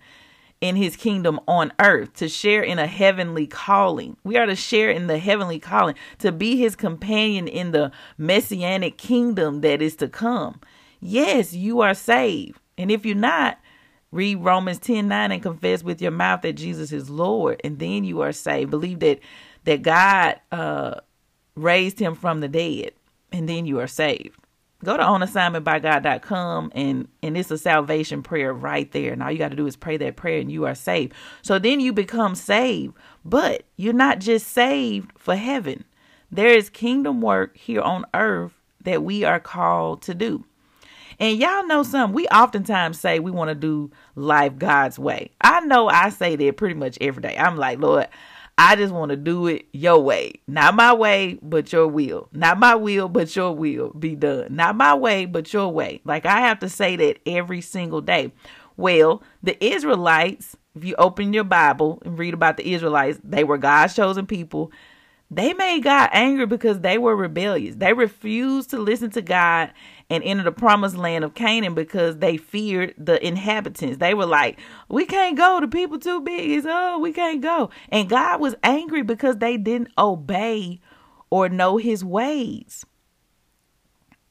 in 0.61 0.75
his 0.75 0.95
kingdom 0.95 1.39
on 1.47 1.73
earth, 1.79 2.13
to 2.13 2.29
share 2.29 2.61
in 2.61 2.77
a 2.77 2.85
heavenly 2.85 3.47
calling. 3.47 4.17
We 4.23 4.37
are 4.37 4.45
to 4.45 4.55
share 4.55 4.91
in 4.91 5.07
the 5.07 5.17
heavenly 5.17 5.59
calling, 5.59 5.95
to 6.19 6.31
be 6.31 6.57
his 6.57 6.75
companion 6.75 7.47
in 7.47 7.71
the 7.71 7.91
messianic 8.19 8.99
kingdom 8.99 9.61
that 9.61 9.81
is 9.81 9.95
to 9.97 10.07
come. 10.07 10.61
Yes, 10.99 11.53
you 11.53 11.81
are 11.81 11.95
saved. 11.95 12.59
And 12.77 12.91
if 12.91 13.03
you're 13.03 13.15
not, 13.15 13.59
read 14.11 14.37
Romans 14.37 14.79
10 14.79 15.07
9 15.07 15.31
and 15.31 15.41
confess 15.41 15.83
with 15.83 16.01
your 16.01 16.11
mouth 16.11 16.41
that 16.41 16.53
Jesus 16.53 16.91
is 16.91 17.09
Lord, 17.09 17.61
and 17.63 17.79
then 17.79 18.03
you 18.03 18.21
are 18.21 18.31
saved. 18.31 18.71
Believe 18.71 18.99
that 18.99 19.19
that 19.65 19.81
God 19.81 20.39
uh, 20.51 20.95
raised 21.55 21.99
him 21.99 22.15
from 22.15 22.39
the 22.39 22.47
dead, 22.47 22.91
and 23.31 23.47
then 23.47 23.65
you 23.65 23.79
are 23.79 23.87
saved. 23.87 24.37
Go 24.83 24.95
to 24.95 25.03
onassignmentbygod.com 25.03 26.71
and 26.75 27.07
and 27.23 27.35
it's 27.35 27.49
a 27.49 27.57
salvation 27.57 28.21
prayer 28.21 28.53
right 28.53 28.91
there 28.91 29.11
and 29.11 29.23
all 29.23 29.31
you 29.31 29.39
got 29.39 29.49
to 29.49 29.55
do 29.55 29.65
is 29.65 29.75
pray 29.75 29.97
that 29.97 30.15
prayer 30.15 30.39
and 30.39 30.51
you 30.51 30.65
are 30.65 30.75
saved. 30.75 31.13
So 31.41 31.57
then 31.57 31.79
you 31.79 31.93
become 31.93 32.35
saved 32.35 32.93
but 33.25 33.63
you're 33.75 33.93
not 33.93 34.19
just 34.19 34.47
saved 34.47 35.11
for 35.17 35.35
heaven. 35.35 35.83
There 36.31 36.55
is 36.55 36.69
kingdom 36.69 37.21
work 37.21 37.57
here 37.57 37.81
on 37.81 38.05
earth 38.13 38.53
that 38.83 39.03
we 39.03 39.23
are 39.23 39.39
called 39.39 40.03
to 40.03 40.13
do 40.13 40.45
and 41.19 41.39
y'all 41.39 41.65
know 41.67 41.83
something 41.83 42.13
we 42.13 42.27
oftentimes 42.27 42.99
say 42.99 43.19
we 43.19 43.31
want 43.31 43.49
to 43.49 43.55
do 43.55 43.91
life 44.15 44.57
god's 44.57 44.99
way 44.99 45.31
i 45.41 45.59
know 45.61 45.87
i 45.87 46.09
say 46.09 46.35
that 46.35 46.57
pretty 46.57 46.75
much 46.75 46.97
every 47.01 47.21
day 47.21 47.35
i'm 47.37 47.57
like 47.57 47.79
lord 47.79 48.07
I 48.59 48.75
just 48.75 48.91
want 48.91 49.11
to 49.11 49.15
do 49.15 49.45
it 49.45 49.67
your 49.71 49.99
way. 49.99 50.33
Not 50.47 50.73
my 50.73 50.91
way, 50.91 51.37
but 51.43 51.71
your 51.71 51.87
will. 51.87 52.27
Not 52.33 52.57
my 52.57 52.73
will, 52.73 53.07
but 53.07 53.35
your 53.35 53.51
will 53.51 53.91
be 53.91 54.15
done. 54.15 54.55
Not 54.55 54.75
my 54.75 54.95
way, 54.95 55.25
but 55.25 55.53
your 55.53 55.71
way. 55.71 56.01
Like 56.05 56.25
I 56.25 56.39
have 56.41 56.59
to 56.59 56.69
say 56.69 56.95
that 56.95 57.19
every 57.27 57.61
single 57.61 58.01
day. 58.01 58.31
Well, 58.75 59.21
the 59.43 59.63
Israelites, 59.63 60.57
if 60.75 60.83
you 60.83 60.95
open 60.97 61.33
your 61.33 61.43
Bible 61.43 62.01
and 62.03 62.17
read 62.17 62.33
about 62.33 62.57
the 62.57 62.73
Israelites, 62.73 63.19
they 63.23 63.43
were 63.43 63.59
God's 63.59 63.95
chosen 63.95 64.25
people. 64.25 64.71
They 65.29 65.53
made 65.53 65.83
God 65.83 66.09
angry 66.13 66.45
because 66.45 66.79
they 66.79 66.97
were 66.97 67.15
rebellious. 67.15 67.75
They 67.75 67.91
refused 67.91 68.69
to 68.69 68.77
listen 68.77 69.09
to 69.11 69.21
God 69.21 69.73
and 70.09 70.23
enter 70.23 70.43
the 70.43 70.53
promised 70.53 70.95
land 70.95 71.25
of 71.25 71.33
Canaan 71.33 71.73
because 71.73 72.17
they 72.17 72.37
feared 72.37 72.93
the 72.97 73.25
inhabitants. 73.25 73.97
They 73.97 74.13
were 74.13 74.25
like, 74.25 74.57
We 74.87 75.05
can't 75.05 75.35
go. 75.35 75.59
The 75.59 75.67
people 75.67 75.99
too 75.99 76.21
big. 76.21 76.49
It's 76.51 76.65
oh, 76.69 76.99
we 76.99 77.11
can't 77.11 77.41
go. 77.41 77.71
And 77.89 78.09
God 78.09 78.39
was 78.39 78.55
angry 78.63 79.01
because 79.01 79.37
they 79.37 79.57
didn't 79.57 79.91
obey 79.97 80.79
or 81.29 81.49
know 81.49 81.75
his 81.75 82.05
ways. 82.05 82.85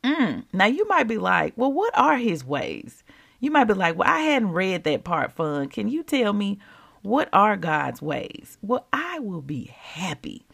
Mm. 0.02 0.44
Now 0.54 0.66
you 0.66 0.88
might 0.88 1.08
be 1.08 1.18
like, 1.18 1.52
Well, 1.56 1.72
what 1.72 1.96
are 1.98 2.16
his 2.16 2.42
ways? 2.42 3.04
You 3.38 3.50
might 3.50 3.64
be 3.64 3.74
like, 3.74 3.98
Well, 3.98 4.08
I 4.10 4.20
hadn't 4.20 4.52
read 4.52 4.84
that 4.84 5.04
part, 5.04 5.32
Fon. 5.32 5.68
Can 5.68 5.88
you 5.88 6.02
tell 6.02 6.32
me 6.32 6.58
what 7.02 7.28
are 7.34 7.58
God's 7.58 8.00
ways? 8.00 8.56
Well, 8.62 8.86
I 8.94 9.18
will 9.18 9.42
be 9.42 9.64
happy 9.64 10.46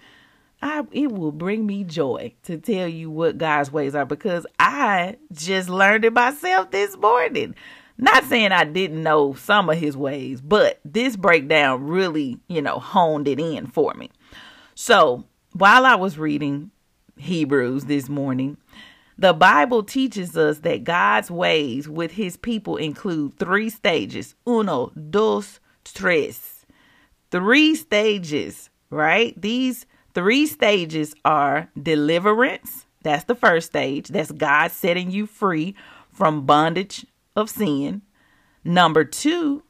I 0.62 0.85
it 0.92 1.11
will 1.11 1.33
bring 1.33 1.66
me 1.66 1.85
joy 1.85 2.35
to 2.45 2.57
tell 2.57 2.87
you 2.87 3.11
what 3.11 3.38
God's 3.38 3.73
ways 3.73 3.95
are 3.95 4.07
because 4.07 4.47
I 4.59 5.16
just 5.33 5.69
learned 5.69 6.04
it 6.04 6.12
myself 6.12 6.71
this 6.71 6.97
morning. 6.97 7.54
Not 7.99 8.25
saying 8.25 8.52
I 8.52 8.64
didn't 8.64 9.02
know 9.02 9.35
some 9.35 9.69
of 9.69 9.76
his 9.76 9.97
ways, 9.97 10.40
but 10.40 10.81
this 10.85 11.16
breakdown 11.16 11.85
really, 11.85 12.38
you 12.49 12.62
know, 12.62 12.78
honed 12.78 13.28
it 13.28 13.38
in 13.38 13.66
for 13.66 13.92
me. 13.95 14.11
So, 14.75 15.25
while 15.52 15.85
I 15.85 15.97
was 15.97 16.19
reading 16.19 16.71
Hebrews 17.19 17.85
this 17.85 18.09
morning, 18.09 18.57
the 19.19 19.35
Bible 19.35 19.83
teaches 19.83 20.37
us 20.37 20.61
that 20.61 20.85
God's 20.85 21.31
ways 21.31 21.88
with 21.88 22.12
his 22.12 22.37
people 22.37 22.76
include 22.76 23.38
three 23.38 23.69
stages. 23.69 24.35
Uno, 24.49 24.90
dos, 25.11 25.61
tres. 25.85 26.64
Three 27.31 27.75
stages, 27.75 28.71
right? 28.90 29.40
These 29.40 29.87
Three 30.14 30.47
stages 30.47 31.14
are 31.25 31.69
deliverance. 31.81 32.87
That's 33.02 33.25
the 33.25 33.35
first 33.35 33.69
stage. 33.69 34.09
That's 34.09 34.33
God 34.33 34.71
setting 34.71 35.11
you 35.11 35.26
free 35.26 35.75
from 36.12 36.47
bondage 36.47 37.07
of 37.35 37.50
sin. 37.50 38.02
Number 38.64 39.04
two, 39.04 39.62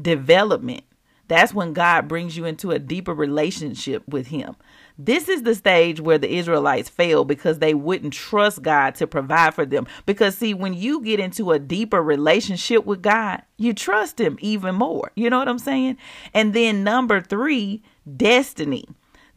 development. 0.00 0.84
That's 1.28 1.52
when 1.52 1.74
God 1.74 2.08
brings 2.08 2.36
you 2.36 2.46
into 2.46 2.70
a 2.70 2.78
deeper 2.78 3.12
relationship 3.12 4.02
with 4.08 4.28
Him. 4.28 4.56
This 4.98 5.28
is 5.28 5.42
the 5.42 5.54
stage 5.54 6.00
where 6.00 6.18
the 6.18 6.34
Israelites 6.34 6.88
failed 6.88 7.28
because 7.28 7.58
they 7.58 7.74
wouldn't 7.74 8.14
trust 8.14 8.62
God 8.62 8.94
to 8.96 9.06
provide 9.06 9.54
for 9.54 9.66
them. 9.66 9.86
Because, 10.06 10.36
see, 10.36 10.54
when 10.54 10.72
you 10.72 11.02
get 11.02 11.20
into 11.20 11.52
a 11.52 11.58
deeper 11.58 12.02
relationship 12.02 12.84
with 12.86 13.02
God, 13.02 13.42
you 13.58 13.74
trust 13.74 14.18
Him 14.18 14.38
even 14.40 14.74
more. 14.74 15.12
You 15.14 15.28
know 15.28 15.38
what 15.38 15.48
I'm 15.48 15.58
saying? 15.58 15.98
And 16.32 16.54
then, 16.54 16.82
number 16.82 17.20
three, 17.20 17.82
destiny. 18.16 18.86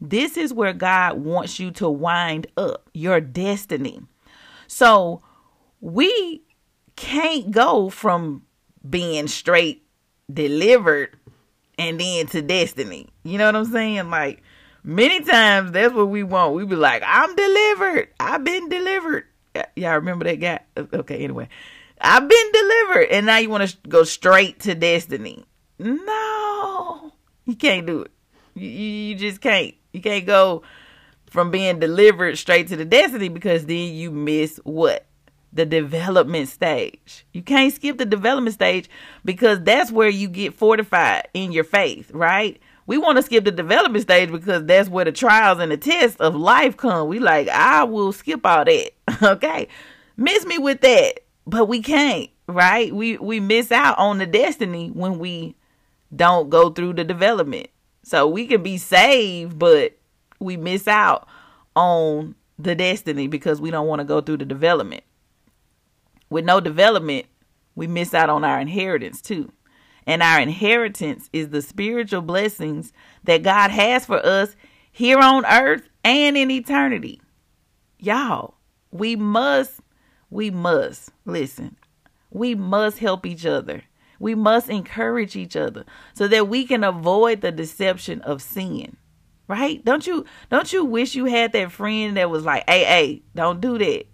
This 0.04 0.36
is 0.36 0.52
where 0.52 0.72
God 0.72 1.18
wants 1.18 1.60
you 1.60 1.70
to 1.72 1.88
wind 1.88 2.48
up 2.56 2.90
your 2.92 3.20
destiny. 3.20 4.00
So 4.66 5.22
we 5.80 6.42
can't 6.96 7.52
go 7.52 7.88
from 7.88 8.42
being 8.88 9.28
straight 9.28 9.86
delivered 10.32 11.16
and 11.78 12.00
then 12.00 12.26
to 12.26 12.42
destiny. 12.42 13.10
You 13.22 13.38
know 13.38 13.46
what 13.46 13.54
I'm 13.54 13.64
saying? 13.66 14.10
Like 14.10 14.42
many 14.82 15.22
times 15.22 15.70
that's 15.70 15.94
what 15.94 16.08
we 16.08 16.24
want. 16.24 16.54
We 16.54 16.64
be 16.64 16.74
like, 16.74 17.04
I'm 17.06 17.36
delivered. 17.36 18.08
I've 18.18 18.42
been 18.42 18.68
delivered. 18.68 19.26
Y'all 19.76 19.94
remember 19.94 20.24
that 20.24 20.40
guy? 20.40 20.60
Okay, 20.76 21.22
anyway. 21.22 21.48
I've 22.00 22.28
been 22.28 22.52
delivered. 22.52 23.08
And 23.12 23.26
now 23.26 23.38
you 23.38 23.50
want 23.50 23.70
to 23.70 23.76
go 23.88 24.02
straight 24.02 24.58
to 24.60 24.74
destiny. 24.74 25.44
No, 25.78 27.12
you 27.44 27.54
can't 27.54 27.86
do 27.86 28.02
it. 28.02 28.10
You, 28.54 28.68
you 28.68 29.14
just 29.14 29.40
can't. 29.40 29.76
You 29.92 30.00
can't 30.00 30.26
go 30.26 30.62
from 31.26 31.50
being 31.50 31.78
delivered 31.78 32.36
straight 32.38 32.68
to 32.68 32.76
the 32.76 32.84
destiny 32.84 33.28
because 33.28 33.66
then 33.66 33.94
you 33.94 34.10
miss 34.10 34.60
what? 34.64 35.06
The 35.52 35.66
development 35.66 36.48
stage. 36.48 37.26
You 37.32 37.42
can't 37.42 37.72
skip 37.72 37.98
the 37.98 38.06
development 38.06 38.54
stage 38.54 38.88
because 39.24 39.62
that's 39.62 39.90
where 39.90 40.08
you 40.08 40.28
get 40.28 40.54
fortified 40.54 41.28
in 41.34 41.52
your 41.52 41.64
faith, 41.64 42.10
right? 42.12 42.60
We 42.86 42.98
want 42.98 43.16
to 43.16 43.22
skip 43.22 43.44
the 43.44 43.50
development 43.50 44.02
stage 44.02 44.30
because 44.30 44.64
that's 44.64 44.88
where 44.88 45.04
the 45.04 45.12
trials 45.12 45.58
and 45.58 45.70
the 45.70 45.76
tests 45.76 46.20
of 46.20 46.34
life 46.34 46.76
come. 46.76 47.08
We 47.08 47.18
like, 47.18 47.48
I 47.48 47.84
will 47.84 48.12
skip 48.12 48.44
all 48.44 48.64
that. 48.64 48.90
okay. 49.22 49.68
Miss 50.16 50.44
me 50.44 50.58
with 50.58 50.80
that. 50.80 51.20
But 51.46 51.66
we 51.66 51.82
can't, 51.82 52.30
right? 52.46 52.94
We 52.94 53.18
we 53.18 53.40
miss 53.40 53.72
out 53.72 53.98
on 53.98 54.18
the 54.18 54.26
destiny 54.26 54.90
when 54.90 55.18
we 55.18 55.56
don't 56.14 56.50
go 56.50 56.70
through 56.70 56.94
the 56.94 57.04
development. 57.04 57.68
So 58.02 58.26
we 58.26 58.46
can 58.46 58.62
be 58.62 58.78
saved, 58.78 59.58
but 59.58 59.96
we 60.40 60.56
miss 60.56 60.88
out 60.88 61.28
on 61.76 62.34
the 62.58 62.74
destiny 62.74 63.26
because 63.26 63.60
we 63.60 63.70
don't 63.70 63.86
want 63.86 64.00
to 64.00 64.04
go 64.04 64.20
through 64.20 64.38
the 64.38 64.44
development. 64.44 65.04
With 66.30 66.44
no 66.44 66.60
development, 66.60 67.26
we 67.74 67.86
miss 67.86 68.14
out 68.14 68.30
on 68.30 68.44
our 68.44 68.60
inheritance 68.60 69.20
too. 69.20 69.52
And 70.06 70.22
our 70.22 70.40
inheritance 70.40 71.30
is 71.32 71.50
the 71.50 71.62
spiritual 71.62 72.22
blessings 72.22 72.92
that 73.24 73.42
God 73.42 73.70
has 73.70 74.04
for 74.04 74.24
us 74.24 74.56
here 74.90 75.18
on 75.18 75.46
earth 75.46 75.88
and 76.04 76.36
in 76.36 76.50
eternity. 76.50 77.20
Y'all, 77.98 78.54
we 78.90 79.14
must, 79.14 79.80
we 80.28 80.50
must, 80.50 81.10
listen, 81.24 81.76
we 82.30 82.54
must 82.54 82.98
help 82.98 83.24
each 83.24 83.46
other 83.46 83.84
we 84.22 84.36
must 84.36 84.70
encourage 84.70 85.34
each 85.34 85.56
other 85.56 85.84
so 86.14 86.28
that 86.28 86.48
we 86.48 86.64
can 86.64 86.84
avoid 86.84 87.40
the 87.40 87.50
deception 87.50 88.20
of 88.22 88.40
sin. 88.40 88.96
Right? 89.48 89.84
Don't 89.84 90.06
you 90.06 90.24
don't 90.48 90.72
you 90.72 90.84
wish 90.84 91.16
you 91.16 91.26
had 91.26 91.52
that 91.52 91.72
friend 91.72 92.16
that 92.16 92.30
was 92.30 92.44
like, 92.44 92.62
"Hey, 92.70 92.84
hey, 92.84 93.22
don't 93.34 93.60
do 93.60 93.76
that." 93.76 94.06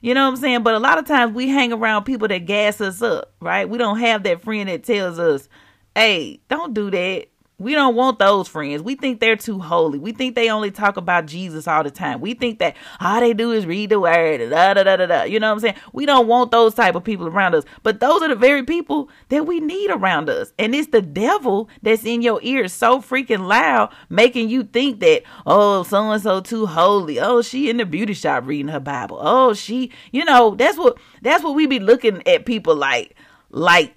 You 0.00 0.14
know 0.14 0.24
what 0.24 0.30
I'm 0.30 0.40
saying? 0.40 0.62
But 0.62 0.74
a 0.74 0.80
lot 0.80 0.98
of 0.98 1.06
times 1.06 1.34
we 1.34 1.48
hang 1.48 1.72
around 1.72 2.04
people 2.04 2.26
that 2.28 2.46
gas 2.46 2.80
us 2.80 3.02
up, 3.02 3.34
right? 3.40 3.68
We 3.68 3.78
don't 3.78 4.00
have 4.00 4.24
that 4.24 4.42
friend 4.42 4.68
that 4.68 4.82
tells 4.82 5.18
us, 5.18 5.48
"Hey, 5.94 6.40
don't 6.48 6.72
do 6.72 6.90
that." 6.90 7.26
We 7.58 7.74
don't 7.74 7.94
want 7.94 8.18
those 8.18 8.48
friends. 8.48 8.82
We 8.82 8.96
think 8.96 9.20
they're 9.20 9.36
too 9.36 9.60
holy. 9.60 9.98
We 9.98 10.10
think 10.10 10.34
they 10.34 10.50
only 10.50 10.72
talk 10.72 10.96
about 10.96 11.26
Jesus 11.26 11.68
all 11.68 11.84
the 11.84 11.92
time. 11.92 12.20
We 12.20 12.34
think 12.34 12.58
that 12.58 12.74
all 13.00 13.20
they 13.20 13.34
do 13.34 13.52
is 13.52 13.66
read 13.66 13.90
the 13.90 14.00
word. 14.00 14.50
Da, 14.50 14.74
da, 14.74 14.82
da, 14.82 14.96
da, 14.96 15.06
da. 15.06 15.22
You 15.22 15.38
know 15.38 15.48
what 15.48 15.54
I'm 15.54 15.60
saying? 15.60 15.76
We 15.92 16.04
don't 16.04 16.26
want 16.26 16.50
those 16.50 16.74
type 16.74 16.96
of 16.96 17.04
people 17.04 17.28
around 17.28 17.54
us. 17.54 17.64
But 17.84 18.00
those 18.00 18.20
are 18.22 18.28
the 18.28 18.34
very 18.34 18.64
people 18.64 19.10
that 19.28 19.46
we 19.46 19.60
need 19.60 19.90
around 19.90 20.28
us. 20.28 20.52
And 20.58 20.74
it's 20.74 20.88
the 20.88 21.02
devil 21.02 21.68
that's 21.82 22.04
in 22.04 22.20
your 22.20 22.40
ears 22.42 22.72
so 22.72 23.00
freaking 23.00 23.46
loud, 23.46 23.94
making 24.08 24.48
you 24.48 24.64
think 24.64 24.98
that, 25.00 25.22
oh, 25.46 25.84
so 25.84 26.10
and 26.10 26.22
so 26.22 26.40
too 26.40 26.66
holy. 26.66 27.20
Oh, 27.20 27.42
she 27.42 27.70
in 27.70 27.76
the 27.76 27.86
beauty 27.86 28.14
shop 28.14 28.44
reading 28.46 28.72
her 28.72 28.80
Bible. 28.80 29.18
Oh, 29.20 29.54
she, 29.54 29.92
you 30.10 30.24
know, 30.24 30.56
that's 30.56 30.78
what 30.78 30.98
that's 31.20 31.44
what 31.44 31.54
we 31.54 31.66
be 31.66 31.78
looking 31.78 32.26
at 32.26 32.44
people 32.44 32.74
like, 32.74 33.14
like 33.50 33.94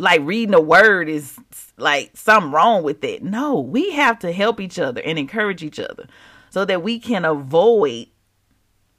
like 0.00 0.20
reading 0.24 0.52
the 0.52 0.60
word 0.60 1.08
is 1.08 1.38
like 1.80 2.16
something 2.16 2.52
wrong 2.52 2.82
with 2.82 3.02
it. 3.04 3.22
No, 3.22 3.58
we 3.58 3.90
have 3.92 4.18
to 4.20 4.32
help 4.32 4.60
each 4.60 4.78
other 4.78 5.00
and 5.02 5.18
encourage 5.18 5.62
each 5.62 5.78
other 5.78 6.06
so 6.50 6.64
that 6.64 6.82
we 6.82 6.98
can 6.98 7.24
avoid 7.24 8.08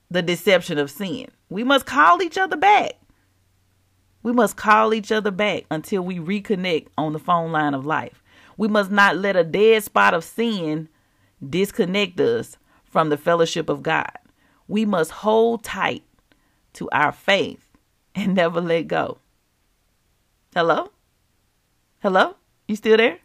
the 0.10 0.22
deception 0.22 0.78
of 0.78 0.92
sin. 0.92 1.28
We 1.50 1.64
must 1.64 1.86
call 1.86 2.22
each 2.22 2.38
other 2.38 2.58
back. 2.58 2.94
We 4.24 4.32
must 4.32 4.56
call 4.56 4.94
each 4.94 5.12
other 5.12 5.32
back 5.32 5.64
until 5.72 6.04
we 6.04 6.20
reconnect 6.20 6.88
on 6.98 7.14
the 7.14 7.20
phone 7.20 7.52
line 7.52 7.74
of 7.74 7.86
life. 7.86 8.22
We 8.58 8.68
must 8.68 8.92
not 8.92 9.18
let 9.18 9.36
a 9.36 9.44
dead 9.44 9.84
spot 9.84 10.14
of 10.14 10.24
sin 10.24 10.90
disconnect 11.48 12.20
us 12.20 12.58
from 12.84 13.10
the 13.10 13.18
fellowship 13.18 13.70
of 13.70 13.82
God. 13.82 14.12
We 14.68 14.86
must 14.86 15.12
hold 15.12 15.64
tight 15.64 16.04
to 16.74 16.90
our 16.92 17.12
faith 17.12 17.68
and 18.14 18.36
never 18.36 18.62
let 18.62 18.88
go. 18.88 19.18
Hello? 20.54 20.92
Hello? 22.00 22.36
You 22.72 22.78
still 22.78 22.96
there? 22.96 23.18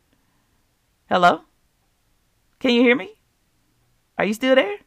Hello? 1.09 1.43
Can 2.59 2.73
you 2.73 2.81
hear 2.81 2.97
me? 2.97 3.15
Are 4.19 4.25
you 4.25 4.35
still 4.35 4.57
there? 4.57 4.79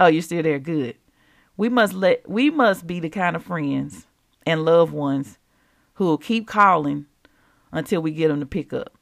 Oh, 0.00 0.08
you're 0.08 0.22
still 0.22 0.42
there. 0.42 0.58
Good. 0.58 0.96
We 1.56 1.68
must 1.68 1.92
let 1.92 2.28
we 2.28 2.50
must 2.50 2.88
be 2.88 2.98
the 2.98 3.08
kind 3.08 3.36
of 3.36 3.44
friends 3.44 4.08
and 4.44 4.64
loved 4.64 4.92
ones 4.92 5.38
who 5.94 6.06
will 6.06 6.18
keep 6.18 6.48
calling 6.48 7.06
until 7.70 8.02
we 8.02 8.10
get 8.10 8.26
them 8.26 8.40
to 8.40 8.46
pick 8.46 8.72
up. 8.72 8.98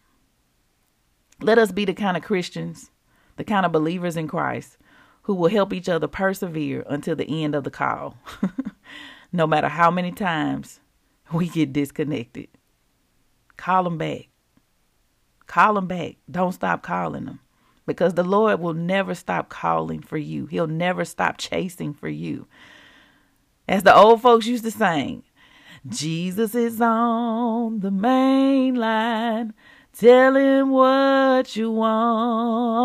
Let 1.41 1.57
us 1.57 1.73
be 1.73 1.87
the 1.87 1.95
kind 1.95 2.15
of 2.15 2.23
Christians, 2.23 2.91
the 3.37 3.45
kind 3.45 3.65
of 3.65 3.73
believers 3.73 4.15
in 4.15 4.29
Christ 4.29 4.77
who 5.23 5.35
will 5.35 5.49
help 5.49 5.73
each 5.73 5.89
other 5.89 6.07
persevere 6.07 6.85
until 6.87 7.17
the 7.17 7.43
end 7.43 7.55
of 7.55 7.65
the 7.65 7.71
call, 7.71 8.19
no 9.33 9.47
matter 9.47 9.69
how 9.69 9.91
many 9.91 10.13
times 10.13 10.81
we 11.33 11.49
get 11.49 11.73
disconnected. 11.73 12.49
Call 13.57 13.85
them 13.85 13.97
back. 13.97 14.29
Call 15.47 15.75
them 15.75 15.87
back. 15.87 16.17
Don't 16.31 16.53
stop 16.53 16.83
calling 16.83 17.27
them 17.27 17.41
because 17.87 18.15
the 18.15 18.23
Lord 18.23 18.61
will 18.61 18.75
never 18.75 19.15
stop 19.15 19.49
calling 19.49 20.01
for 20.01 20.17
you. 20.17 20.47
He'll 20.47 20.67
never 20.67 21.05
stop 21.05 21.37
chasing 21.39 21.93
for 21.95 22.09
you. 22.09 22.47
As 23.69 23.83
the 23.83 23.95
old 23.95 24.23
folks 24.23 24.47
used 24.47 24.65
to 24.65 24.71
sing, 24.71 25.23
Jesus 25.87 26.55
is 26.55 26.81
on 26.81 27.81
the 27.81 27.91
main 27.91 28.75
line. 28.75 29.53
Tell 29.93 30.37
him 30.37 30.71
what 30.71 31.55
you 31.55 31.71
want. 31.71 32.81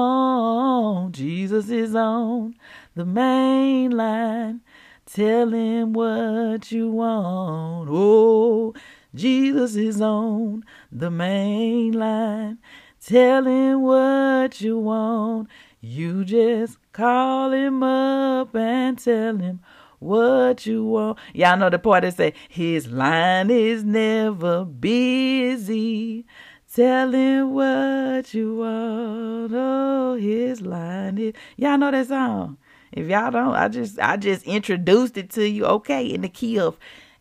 Jesus 1.15 1.69
is 1.69 1.95
on 1.95 2.55
the 2.95 3.05
main 3.05 3.91
line. 3.91 4.61
Tell 5.05 5.49
him 5.49 5.93
what 5.93 6.71
you 6.71 6.89
want. 6.89 7.89
Oh, 7.91 8.73
Jesus 9.15 9.75
is 9.75 10.01
on 10.01 10.63
the 10.91 11.09
main 11.09 11.93
line. 11.93 12.59
Tell 13.03 13.43
what 13.79 14.61
you 14.61 14.77
want. 14.77 15.49
You 15.81 16.25
just 16.25 16.77
call 16.91 17.51
him 17.51 17.81
up 17.81 18.55
and 18.55 18.99
tell 18.99 19.37
him 19.37 19.61
what 19.99 20.65
you 20.65 20.83
want. 20.85 21.17
Y'all 21.33 21.57
know 21.57 21.69
the 21.69 21.79
part 21.79 22.03
that 22.03 22.15
say 22.15 22.33
his 22.49 22.87
line 22.87 23.49
is 23.49 23.83
never 23.83 24.65
busy. 24.65 26.25
Tell 26.73 27.11
him 27.11 27.53
what 27.53 28.33
you 28.33 28.57
want. 28.57 29.53
Oh, 29.55 30.17
his 30.19 30.61
line 30.61 31.17
is. 31.17 31.33
Y'all 31.57 31.77
know 31.77 31.91
that 31.91 32.07
song. 32.07 32.57
If 32.91 33.07
y'all 33.07 33.31
don't, 33.31 33.55
I 33.55 33.67
just 33.69 33.99
I 33.99 34.17
just 34.17 34.43
introduced 34.43 35.17
it 35.17 35.29
to 35.31 35.47
you. 35.47 35.65
Okay, 35.65 36.05
in 36.05 36.21
the 36.21 36.29
key 36.29 36.59
of 36.59 36.77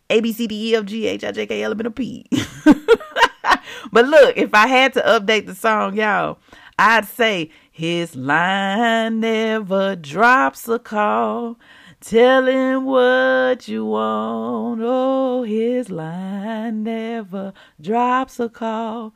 A 0.09 0.21
B 0.21 0.33
C 0.33 0.47
D 0.47 0.71
E 0.71 0.75
F 0.75 0.85
G 0.85 1.07
H 1.07 1.23
I 1.23 1.31
J 1.31 1.45
K 1.45 1.63
L 1.63 1.71
M 1.71 1.79
N 1.79 1.87
O 1.87 1.91
P. 1.91 2.25
but 3.91 4.05
look, 4.07 4.37
if 4.37 4.53
I 4.53 4.67
had 4.67 4.93
to 4.93 5.01
update 5.01 5.45
the 5.45 5.55
song, 5.55 5.95
y'all, 5.95 6.39
I'd 6.77 7.05
say 7.05 7.49
his 7.69 8.15
line 8.15 9.19
never 9.19 9.95
drops 9.95 10.67
a 10.67 10.79
call. 10.79 11.57
Tell 12.01 12.47
him 12.47 12.85
what 12.85 13.67
you 13.67 13.85
want. 13.85 14.79
Oh, 14.81 15.43
his 15.43 15.89
line 15.89 16.83
never 16.83 17.53
drops 17.81 18.39
a 18.39 18.47
call. 18.47 19.13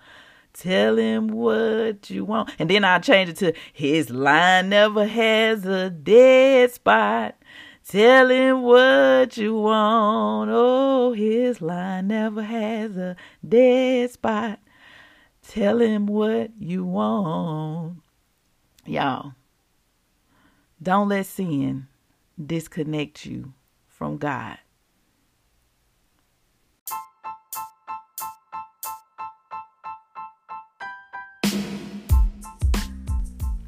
Tell 0.54 0.98
him 0.98 1.30
what 1.30 2.10
you 2.10 2.26
want. 2.26 2.52
And 2.60 2.70
then 2.70 2.84
I'll 2.84 3.00
change 3.00 3.30
it 3.30 3.38
to 3.38 3.54
his 3.72 4.10
line 4.10 4.70
never 4.70 5.08
has 5.08 5.66
a 5.66 5.90
dead 5.90 6.72
spot. 6.72 7.36
Tell 7.88 8.30
him 8.30 8.62
what 8.62 9.36
you 9.36 9.56
want. 9.56 10.50
Oh, 10.54 11.14
his 11.14 11.62
line 11.62 12.08
never 12.08 12.42
has 12.42 12.96
a 12.98 13.16
dead 13.48 14.12
spot. 14.12 14.60
Tell 15.48 15.80
him 15.80 16.06
what 16.06 16.52
you 16.58 16.86
want. 16.86 17.98
Y'all, 18.86 19.34
don't 20.82 21.10
let 21.10 21.26
sin 21.26 21.88
disconnect 22.44 23.26
you 23.26 23.54
from 23.88 24.18
God. 24.18 24.58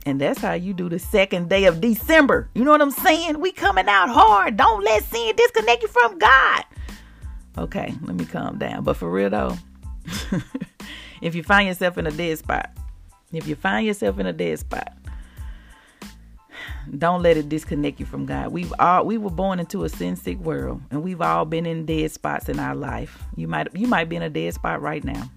And 0.06 0.22
that's 0.22 0.40
how 0.40 0.54
you 0.54 0.74
do 0.74 0.88
the 0.88 1.00
second 1.00 1.50
day 1.50 1.66
of 1.66 1.82
December. 1.82 2.50
You 2.54 2.64
know 2.64 2.72
what 2.72 2.82
I'm 2.82 2.92
saying? 2.92 3.40
We 3.40 3.52
coming 3.52 3.88
out 3.88 4.10
hard. 4.10 4.56
Don't 4.56 4.84
let 4.84 5.04
sin 5.04 5.36
disconnect 5.36 5.82
you 5.82 5.88
from 5.88 6.20
God. 6.20 6.64
Okay, 7.58 7.94
let 8.04 8.16
me 8.16 8.26
calm 8.26 8.60
down. 8.60 8.84
But 8.84 8.98
for 8.98 9.10
real 9.10 9.32
though, 9.32 9.58
if 11.22 11.34
you 11.34 11.42
find 11.42 11.68
yourself 11.68 11.98
in 11.98 12.06
a 12.06 12.12
dead 12.12 12.38
spot, 12.38 12.72
if 13.34 13.48
you 13.48 13.56
find 13.56 13.88
yourself 13.88 14.20
in 14.20 14.28
a 14.28 14.34
dead 14.34 14.60
spot, 14.60 14.96
don't 17.00 17.24
let 17.24 17.38
it 17.38 17.50
disconnect 17.50 18.00
you 18.00 18.06
from 18.06 18.28
God. 18.28 18.50
We've 18.50 18.74
all 18.78 19.06
we 19.06 19.18
were 19.18 19.32
born 19.32 19.60
into 19.60 19.86
a 19.86 19.90
sin 19.90 20.16
sick 20.18 20.38
world, 20.38 20.82
and 20.92 21.02
we've 21.02 21.22
all 21.22 21.46
been 21.46 21.66
in 21.66 21.86
dead 21.86 22.12
spots 22.12 22.48
in 22.48 22.60
our 22.60 22.76
life. 22.76 23.24
You 23.36 23.48
might 23.48 23.76
you 23.76 23.88
might 23.88 24.10
be 24.10 24.18
in 24.18 24.22
a 24.22 24.30
dead 24.30 24.54
spot 24.54 24.82
right 24.82 25.04
now. 25.04 25.32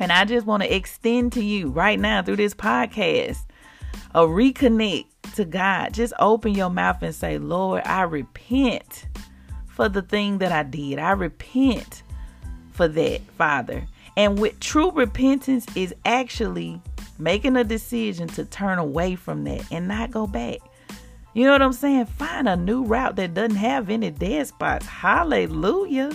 And 0.00 0.10
I 0.10 0.24
just 0.24 0.46
want 0.46 0.64
to 0.64 0.74
extend 0.74 1.32
to 1.34 1.44
you 1.44 1.68
right 1.68 2.00
now 2.00 2.22
through 2.22 2.36
this 2.36 2.54
podcast 2.54 3.44
a 4.14 4.20
reconnect 4.20 5.06
to 5.34 5.44
God. 5.44 5.92
Just 5.94 6.12
open 6.18 6.54
your 6.54 6.70
mouth 6.70 7.02
and 7.02 7.14
say, 7.14 7.38
Lord, 7.38 7.82
I 7.84 8.02
repent 8.02 9.06
for 9.68 9.88
the 9.88 10.02
thing 10.02 10.38
that 10.38 10.52
I 10.52 10.62
did. 10.62 10.98
I 10.98 11.12
repent 11.12 12.02
for 12.72 12.88
that, 12.88 13.20
Father. 13.38 13.86
And 14.16 14.38
with 14.38 14.60
true 14.60 14.90
repentance 14.90 15.66
is 15.74 15.94
actually 16.04 16.80
making 17.18 17.56
a 17.56 17.64
decision 17.64 18.28
to 18.28 18.44
turn 18.44 18.78
away 18.78 19.16
from 19.16 19.44
that 19.44 19.64
and 19.70 19.88
not 19.88 20.10
go 20.10 20.26
back. 20.26 20.58
You 21.34 21.44
know 21.44 21.52
what 21.52 21.62
I'm 21.62 21.72
saying? 21.72 22.06
Find 22.06 22.48
a 22.48 22.56
new 22.56 22.84
route 22.84 23.16
that 23.16 23.32
doesn't 23.32 23.56
have 23.56 23.88
any 23.88 24.10
dead 24.10 24.46
spots. 24.46 24.84
Hallelujah. 24.86 26.12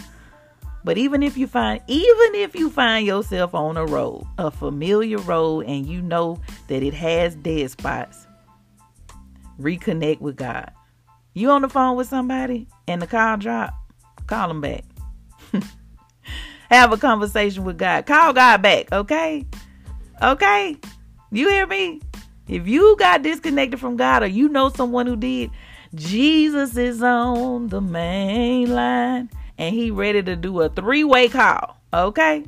But 0.88 0.98
even 0.98 1.22
if 1.22 1.36
you 1.36 1.48
find 1.48 1.82
even 1.88 2.36
if 2.36 2.56
you 2.56 2.70
find 2.70 3.06
yourself 3.06 3.54
on 3.54 3.76
a 3.76 3.86
road, 3.86 4.26
a 4.38 4.50
familiar 4.50 5.18
road 5.18 5.66
and 5.66 5.86
you 5.86 6.02
know 6.02 6.40
that 6.70 6.82
it 6.82 6.94
has 6.94 7.36
dead 7.36 7.70
spots, 7.72 8.26
reconnect 9.60 10.22
with 10.22 10.38
God. 10.38 10.72
You 11.34 11.50
on 11.50 11.62
the 11.62 11.68
phone 11.68 11.98
with 11.98 12.08
somebody 12.08 12.70
and 12.88 13.02
the 13.02 13.06
call 13.06 13.36
drop, 13.36 13.74
call 14.28 14.48
them 14.48 14.62
back. 14.62 14.86
Have 16.72 16.94
a 16.94 16.98
conversation 16.98 17.66
with 17.66 17.78
God. 17.78 18.06
Call 18.06 18.32
God 18.32 18.62
back, 18.62 18.90
okay? 18.94 19.46
Okay? 20.24 20.78
You 21.34 21.50
hear 21.50 21.68
me? 21.68 22.00
If 22.48 22.66
you 22.66 22.96
got 22.98 23.24
disconnected 23.24 23.82
from 23.82 23.98
God 23.98 24.24
or 24.24 24.28
you 24.28 24.48
know 24.48 24.70
someone 24.70 25.06
who 25.06 25.18
did, 25.18 25.52
Jesus 25.96 26.78
is 26.78 27.04
on 27.04 27.68
the 27.68 27.82
main 27.82 28.74
line 28.74 29.30
and 29.58 29.74
he 29.74 29.92
ready 29.92 30.22
to 30.24 30.36
do 30.36 30.60
a 30.62 30.68
three-way 30.70 31.30
call. 31.30 31.78
Okay? 31.94 32.44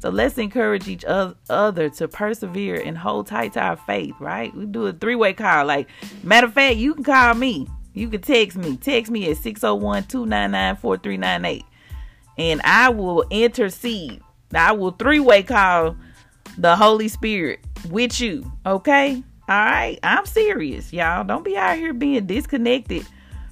So 0.00 0.08
let's 0.08 0.38
encourage 0.38 0.88
each 0.88 1.04
other 1.04 1.90
to 1.90 2.08
persevere 2.08 2.80
and 2.80 2.96
hold 2.96 3.26
tight 3.26 3.52
to 3.52 3.60
our 3.60 3.76
faith, 3.76 4.14
right? 4.18 4.56
We 4.56 4.64
do 4.66 4.86
a 4.86 4.92
three-way 4.92 5.34
call. 5.34 5.66
Like, 5.66 5.88
matter 6.22 6.46
of 6.46 6.54
fact, 6.54 6.76
you 6.76 6.94
can 6.94 7.04
call 7.04 7.34
me. 7.34 7.68
You 7.92 8.08
can 8.08 8.22
text 8.22 8.56
me. 8.56 8.78
Text 8.78 9.10
me 9.10 9.30
at 9.30 9.36
601-299-4398. 9.36 11.64
And 12.38 12.62
I 12.64 12.88
will 12.88 13.26
intercede. 13.30 14.22
I 14.54 14.72
will 14.72 14.92
three-way 14.92 15.42
call 15.42 15.96
the 16.56 16.76
Holy 16.76 17.08
Spirit 17.08 17.60
with 17.90 18.18
you. 18.20 18.50
Okay? 18.64 19.22
All 19.48 19.64
right. 19.64 19.98
I'm 20.02 20.24
serious, 20.24 20.94
y'all. 20.94 21.24
Don't 21.24 21.44
be 21.44 21.58
out 21.58 21.76
here 21.76 21.92
being 21.92 22.24
disconnected 22.26 23.06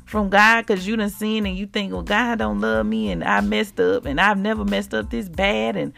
from 0.08 0.30
God 0.30 0.66
because 0.66 0.86
you 0.86 0.96
done 0.96 1.10
sinned 1.10 1.46
and 1.46 1.56
you 1.56 1.66
think, 1.66 1.92
well, 1.92 2.02
God 2.02 2.38
don't 2.38 2.60
love 2.60 2.86
me 2.86 3.10
and 3.10 3.22
I 3.22 3.40
messed 3.40 3.78
up 3.78 4.06
and 4.06 4.20
I've 4.20 4.38
never 4.38 4.64
messed 4.64 4.94
up 4.94 5.10
this 5.10 5.28
bad 5.28 5.76
and 5.76 5.92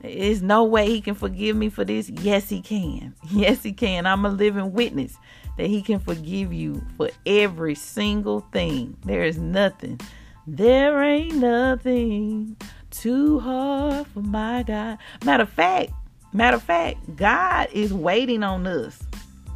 there's 0.00 0.42
no 0.42 0.62
way 0.64 0.86
he 0.86 1.00
can 1.00 1.14
forgive 1.14 1.56
me 1.56 1.68
for 1.68 1.84
this. 1.84 2.08
Yes, 2.08 2.48
he 2.48 2.60
can. 2.60 3.14
Yes, 3.30 3.62
he 3.62 3.72
can. 3.72 4.06
I'm 4.06 4.24
a 4.24 4.28
living 4.28 4.72
witness 4.72 5.16
that 5.56 5.66
he 5.66 5.82
can 5.82 5.98
forgive 5.98 6.52
you 6.52 6.82
for 6.96 7.10
every 7.24 7.74
single 7.74 8.40
thing. 8.52 8.96
There 9.04 9.24
is 9.24 9.38
nothing. 9.38 10.00
There 10.46 11.02
ain't 11.02 11.34
nothing 11.34 12.56
too 12.90 13.40
hard 13.40 14.06
for 14.06 14.20
my 14.20 14.62
God. 14.62 14.98
Matter 15.24 15.42
of 15.42 15.50
fact, 15.50 15.92
matter 16.32 16.56
of 16.56 16.62
fact, 16.62 17.16
God 17.16 17.68
is 17.72 17.92
waiting 17.92 18.44
on 18.44 18.66
us. 18.66 19.02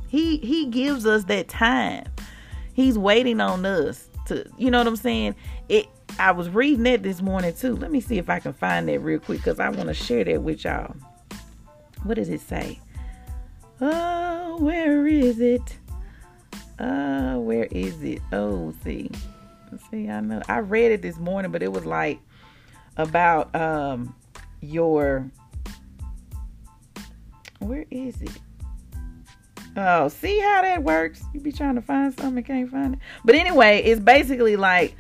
He 0.09 0.39
he 0.39 0.67
gives 0.67 1.07
us 1.07 1.25
that 1.25 1.49
time. 1.49 2.07
He's 2.75 2.99
waiting 2.99 3.41
on 3.41 3.65
us 3.67 4.09
to, 4.27 4.45
you 4.57 4.71
know 4.71 4.79
what 4.79 4.87
I'm 4.87 4.97
saying? 4.97 5.35
It 5.69 5.87
I 6.19 6.33
was 6.33 6.49
reading 6.49 6.85
that 6.85 7.03
this 7.03 7.23
morning 7.23 7.55
too. 7.55 7.77
Let 7.77 7.91
me 7.91 8.01
see 8.01 8.19
if 8.19 8.29
I 8.29 8.41
can 8.41 8.53
find 8.53 8.89
that 8.89 9.01
real 9.01 9.19
quick 9.19 9.39
because 9.39 9.61
I 9.61 9.69
want 9.71 9.89
to 9.89 9.95
share 9.95 10.25
that 10.25 10.43
with 10.43 10.65
y'all. 10.65 10.95
What 12.03 12.15
does 12.15 12.29
it 12.29 12.41
say? 12.41 12.81
Oh, 13.81 14.57
where 14.59 15.07
is 15.07 15.41
it? 15.41 15.79
Uh, 16.79 17.37
where 17.37 17.69
is 17.71 18.03
it? 18.03 18.21
Oh, 18.33 18.75
see. 18.83 19.11
See, 19.91 20.09
I 20.09 20.21
know 20.21 20.43
I 20.49 20.59
read 20.59 20.93
it 20.93 21.03
this 21.03 21.19
morning, 21.19 21.53
but 21.53 21.63
it 21.63 21.73
was 21.73 21.87
like 21.87 22.21
about 22.97 23.55
um 23.55 24.15
your 24.61 25.31
where 27.61 27.87
is 27.91 28.21
it? 28.21 28.39
Oh, 29.77 30.09
see 30.09 30.41
how 30.41 30.63
that 30.63 30.83
works? 30.83 31.23
You 31.33 31.41
be 31.41 31.53
trying 31.53 31.77
to 31.77 31.83
find 31.83 32.13
something, 32.19 32.43
can't 32.43 32.71
find 32.71 32.95
it. 32.95 33.01
But 33.25 33.37
anyway, 33.37 33.83
it's 33.85 34.01
basically 34.01 34.57
like 34.57 34.97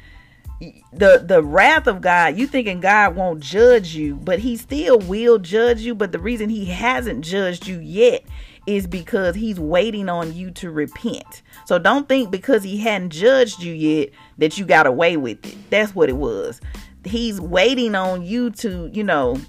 the 0.92 1.22
the 1.24 1.42
wrath 1.42 1.86
of 1.86 2.00
God. 2.00 2.36
You 2.36 2.46
thinking 2.46 2.80
God 2.80 3.16
won't 3.16 3.40
judge 3.40 3.94
you, 3.94 4.16
but 4.16 4.38
He 4.38 4.56
still 4.56 4.98
will 4.98 5.38
judge 5.38 5.80
you. 5.80 5.94
But 5.94 6.12
the 6.12 6.18
reason 6.18 6.48
He 6.48 6.66
hasn't 6.66 7.24
judged 7.24 7.66
you 7.66 7.80
yet 7.80 8.22
is 8.66 8.86
because 8.86 9.34
He's 9.34 9.58
waiting 9.58 10.08
on 10.08 10.34
you 10.34 10.50
to 10.52 10.70
repent. 10.70 11.42
So 11.66 11.78
don't 11.78 12.08
think 12.08 12.30
because 12.30 12.62
He 12.62 12.78
hadn't 12.78 13.10
judged 13.10 13.62
you 13.62 13.72
yet 13.72 14.10
that 14.38 14.58
you 14.58 14.64
got 14.64 14.86
away 14.86 15.16
with 15.16 15.44
it. 15.46 15.56
That's 15.70 15.94
what 15.94 16.08
it 16.08 16.16
was. 16.16 16.60
He's 17.04 17.40
waiting 17.40 17.94
on 17.94 18.22
you 18.22 18.50
to, 18.50 18.90
you 18.92 19.02
know, 19.02 19.40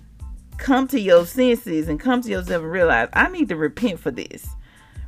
come 0.58 0.88
to 0.88 1.00
your 1.00 1.26
senses 1.26 1.90
and 1.90 2.00
come 2.00 2.22
to 2.22 2.30
yourself 2.30 2.64
and 2.64 2.72
realize 2.72 3.10
I 3.12 3.28
need 3.28 3.50
to 3.50 3.58
repent 3.58 4.00
for 4.00 4.12
this 4.12 4.48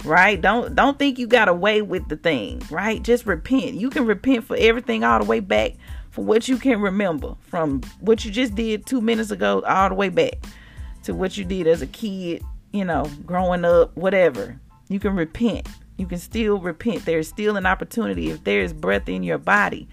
right? 0.04 0.40
Don't 0.40 0.76
don't 0.76 1.00
think 1.00 1.18
you 1.18 1.28
got 1.28 1.48
away 1.48 1.82
with 1.82 2.08
the 2.10 2.18
thing 2.18 2.62
right? 2.70 3.02
Just 3.02 3.26
repent. 3.26 3.76
You 3.76 3.90
can 3.90 4.06
repent 4.06 4.46
for 4.46 4.56
everything 4.58 5.04
all 5.04 5.20
the 5.20 5.26
way 5.26 5.40
back 5.40 5.74
for 6.12 6.24
what 6.24 6.48
you 6.48 6.58
can 6.58 6.82
remember 6.82 7.36
from 7.42 7.82
what 8.00 8.24
you 8.24 8.32
just 8.32 8.56
did 8.56 8.86
two 8.86 9.02
minutes 9.02 9.32
ago 9.32 9.64
all 9.66 9.90
the 9.90 9.96
way 9.96 10.10
back 10.10 10.34
to 11.04 11.14
what 11.14 11.38
you 11.38 11.44
did 11.44 11.68
as 11.68 11.82
a 11.82 11.88
kid 11.88 12.44
you 12.72 12.86
know 12.86 13.10
growing 13.26 13.66
up 13.66 13.96
whatever. 13.96 14.60
You 14.90 15.00
can 15.00 15.16
repent. 15.16 15.68
You 15.98 16.06
can 16.06 16.20
still 16.20 16.60
repent. 16.60 17.06
There's 17.06 17.28
still 17.28 17.56
an 17.56 17.66
opportunity. 17.66 18.30
If 18.30 18.44
there 18.44 18.62
is 18.62 18.74
breath 18.74 19.08
in 19.10 19.24
your 19.24 19.38
body 19.38 19.88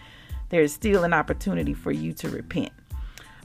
there's 0.51 0.73
still 0.73 1.05
an 1.05 1.15
opportunity 1.15 1.75
for 1.75 1.93
you 1.93 2.13
to 2.13 2.29
repent. 2.29 2.73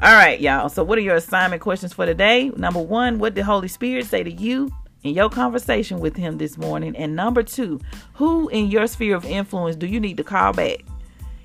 All 0.01 0.13
right 0.13 0.41
y'all. 0.41 0.69
So 0.69 0.83
what 0.83 0.97
are 0.97 1.01
your 1.01 1.15
assignment 1.15 1.61
questions 1.61 1.93
for 1.93 2.05
today? 2.05 2.49
Number 2.49 2.81
one 2.81 3.19
what 3.19 3.35
did 3.35 3.43
holy 3.43 3.67
spirit 3.67 4.07
say 4.07 4.23
to 4.23 4.31
you 4.31 4.71
in 5.05 5.13
your 5.13 5.29
conversation 5.29 5.99
with 5.99 6.15
him 6.15 6.39
this 6.39 6.57
morning? 6.57 6.95
And 6.97 7.15
number 7.15 7.43
two, 7.43 7.79
who 8.15 8.49
in 8.49 8.71
your 8.71 8.87
sphere 8.87 9.15
of 9.15 9.23
influence 9.23 9.75
do 9.75 9.85
you 9.85 9.99
need 9.99 10.17
to 10.17 10.23
call 10.23 10.51
back 10.51 10.79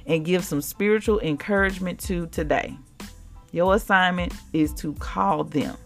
and 0.06 0.24
give 0.24 0.44
some 0.44 0.62
spiritual 0.62 1.20
encouragement 1.20 2.00
to 2.00 2.26
today? 2.28 2.74
Your 3.52 3.74
assignment 3.74 4.32
is 4.54 4.72
to 4.74 4.94
call 4.94 5.44
them. 5.44 5.76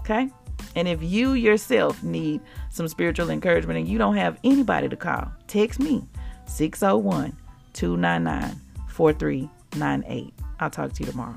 Okay? 0.00 0.30
And 0.74 0.88
if 0.88 1.02
you 1.02 1.34
yourself 1.34 2.02
need 2.02 2.40
some 2.70 2.88
spiritual 2.88 3.28
encouragement 3.30 3.78
and 3.78 3.86
you 3.86 3.98
don't 3.98 4.16
have 4.16 4.38
anybody 4.42 4.88
to 4.88 4.96
call, 4.96 5.30
text 5.48 5.80
me 5.80 6.08
601 6.46 7.36
299 7.74 8.56
4398. 8.88 10.34
I'll 10.60 10.70
talk 10.70 10.92
to 10.94 11.04
you 11.04 11.10
tomorrow. 11.10 11.34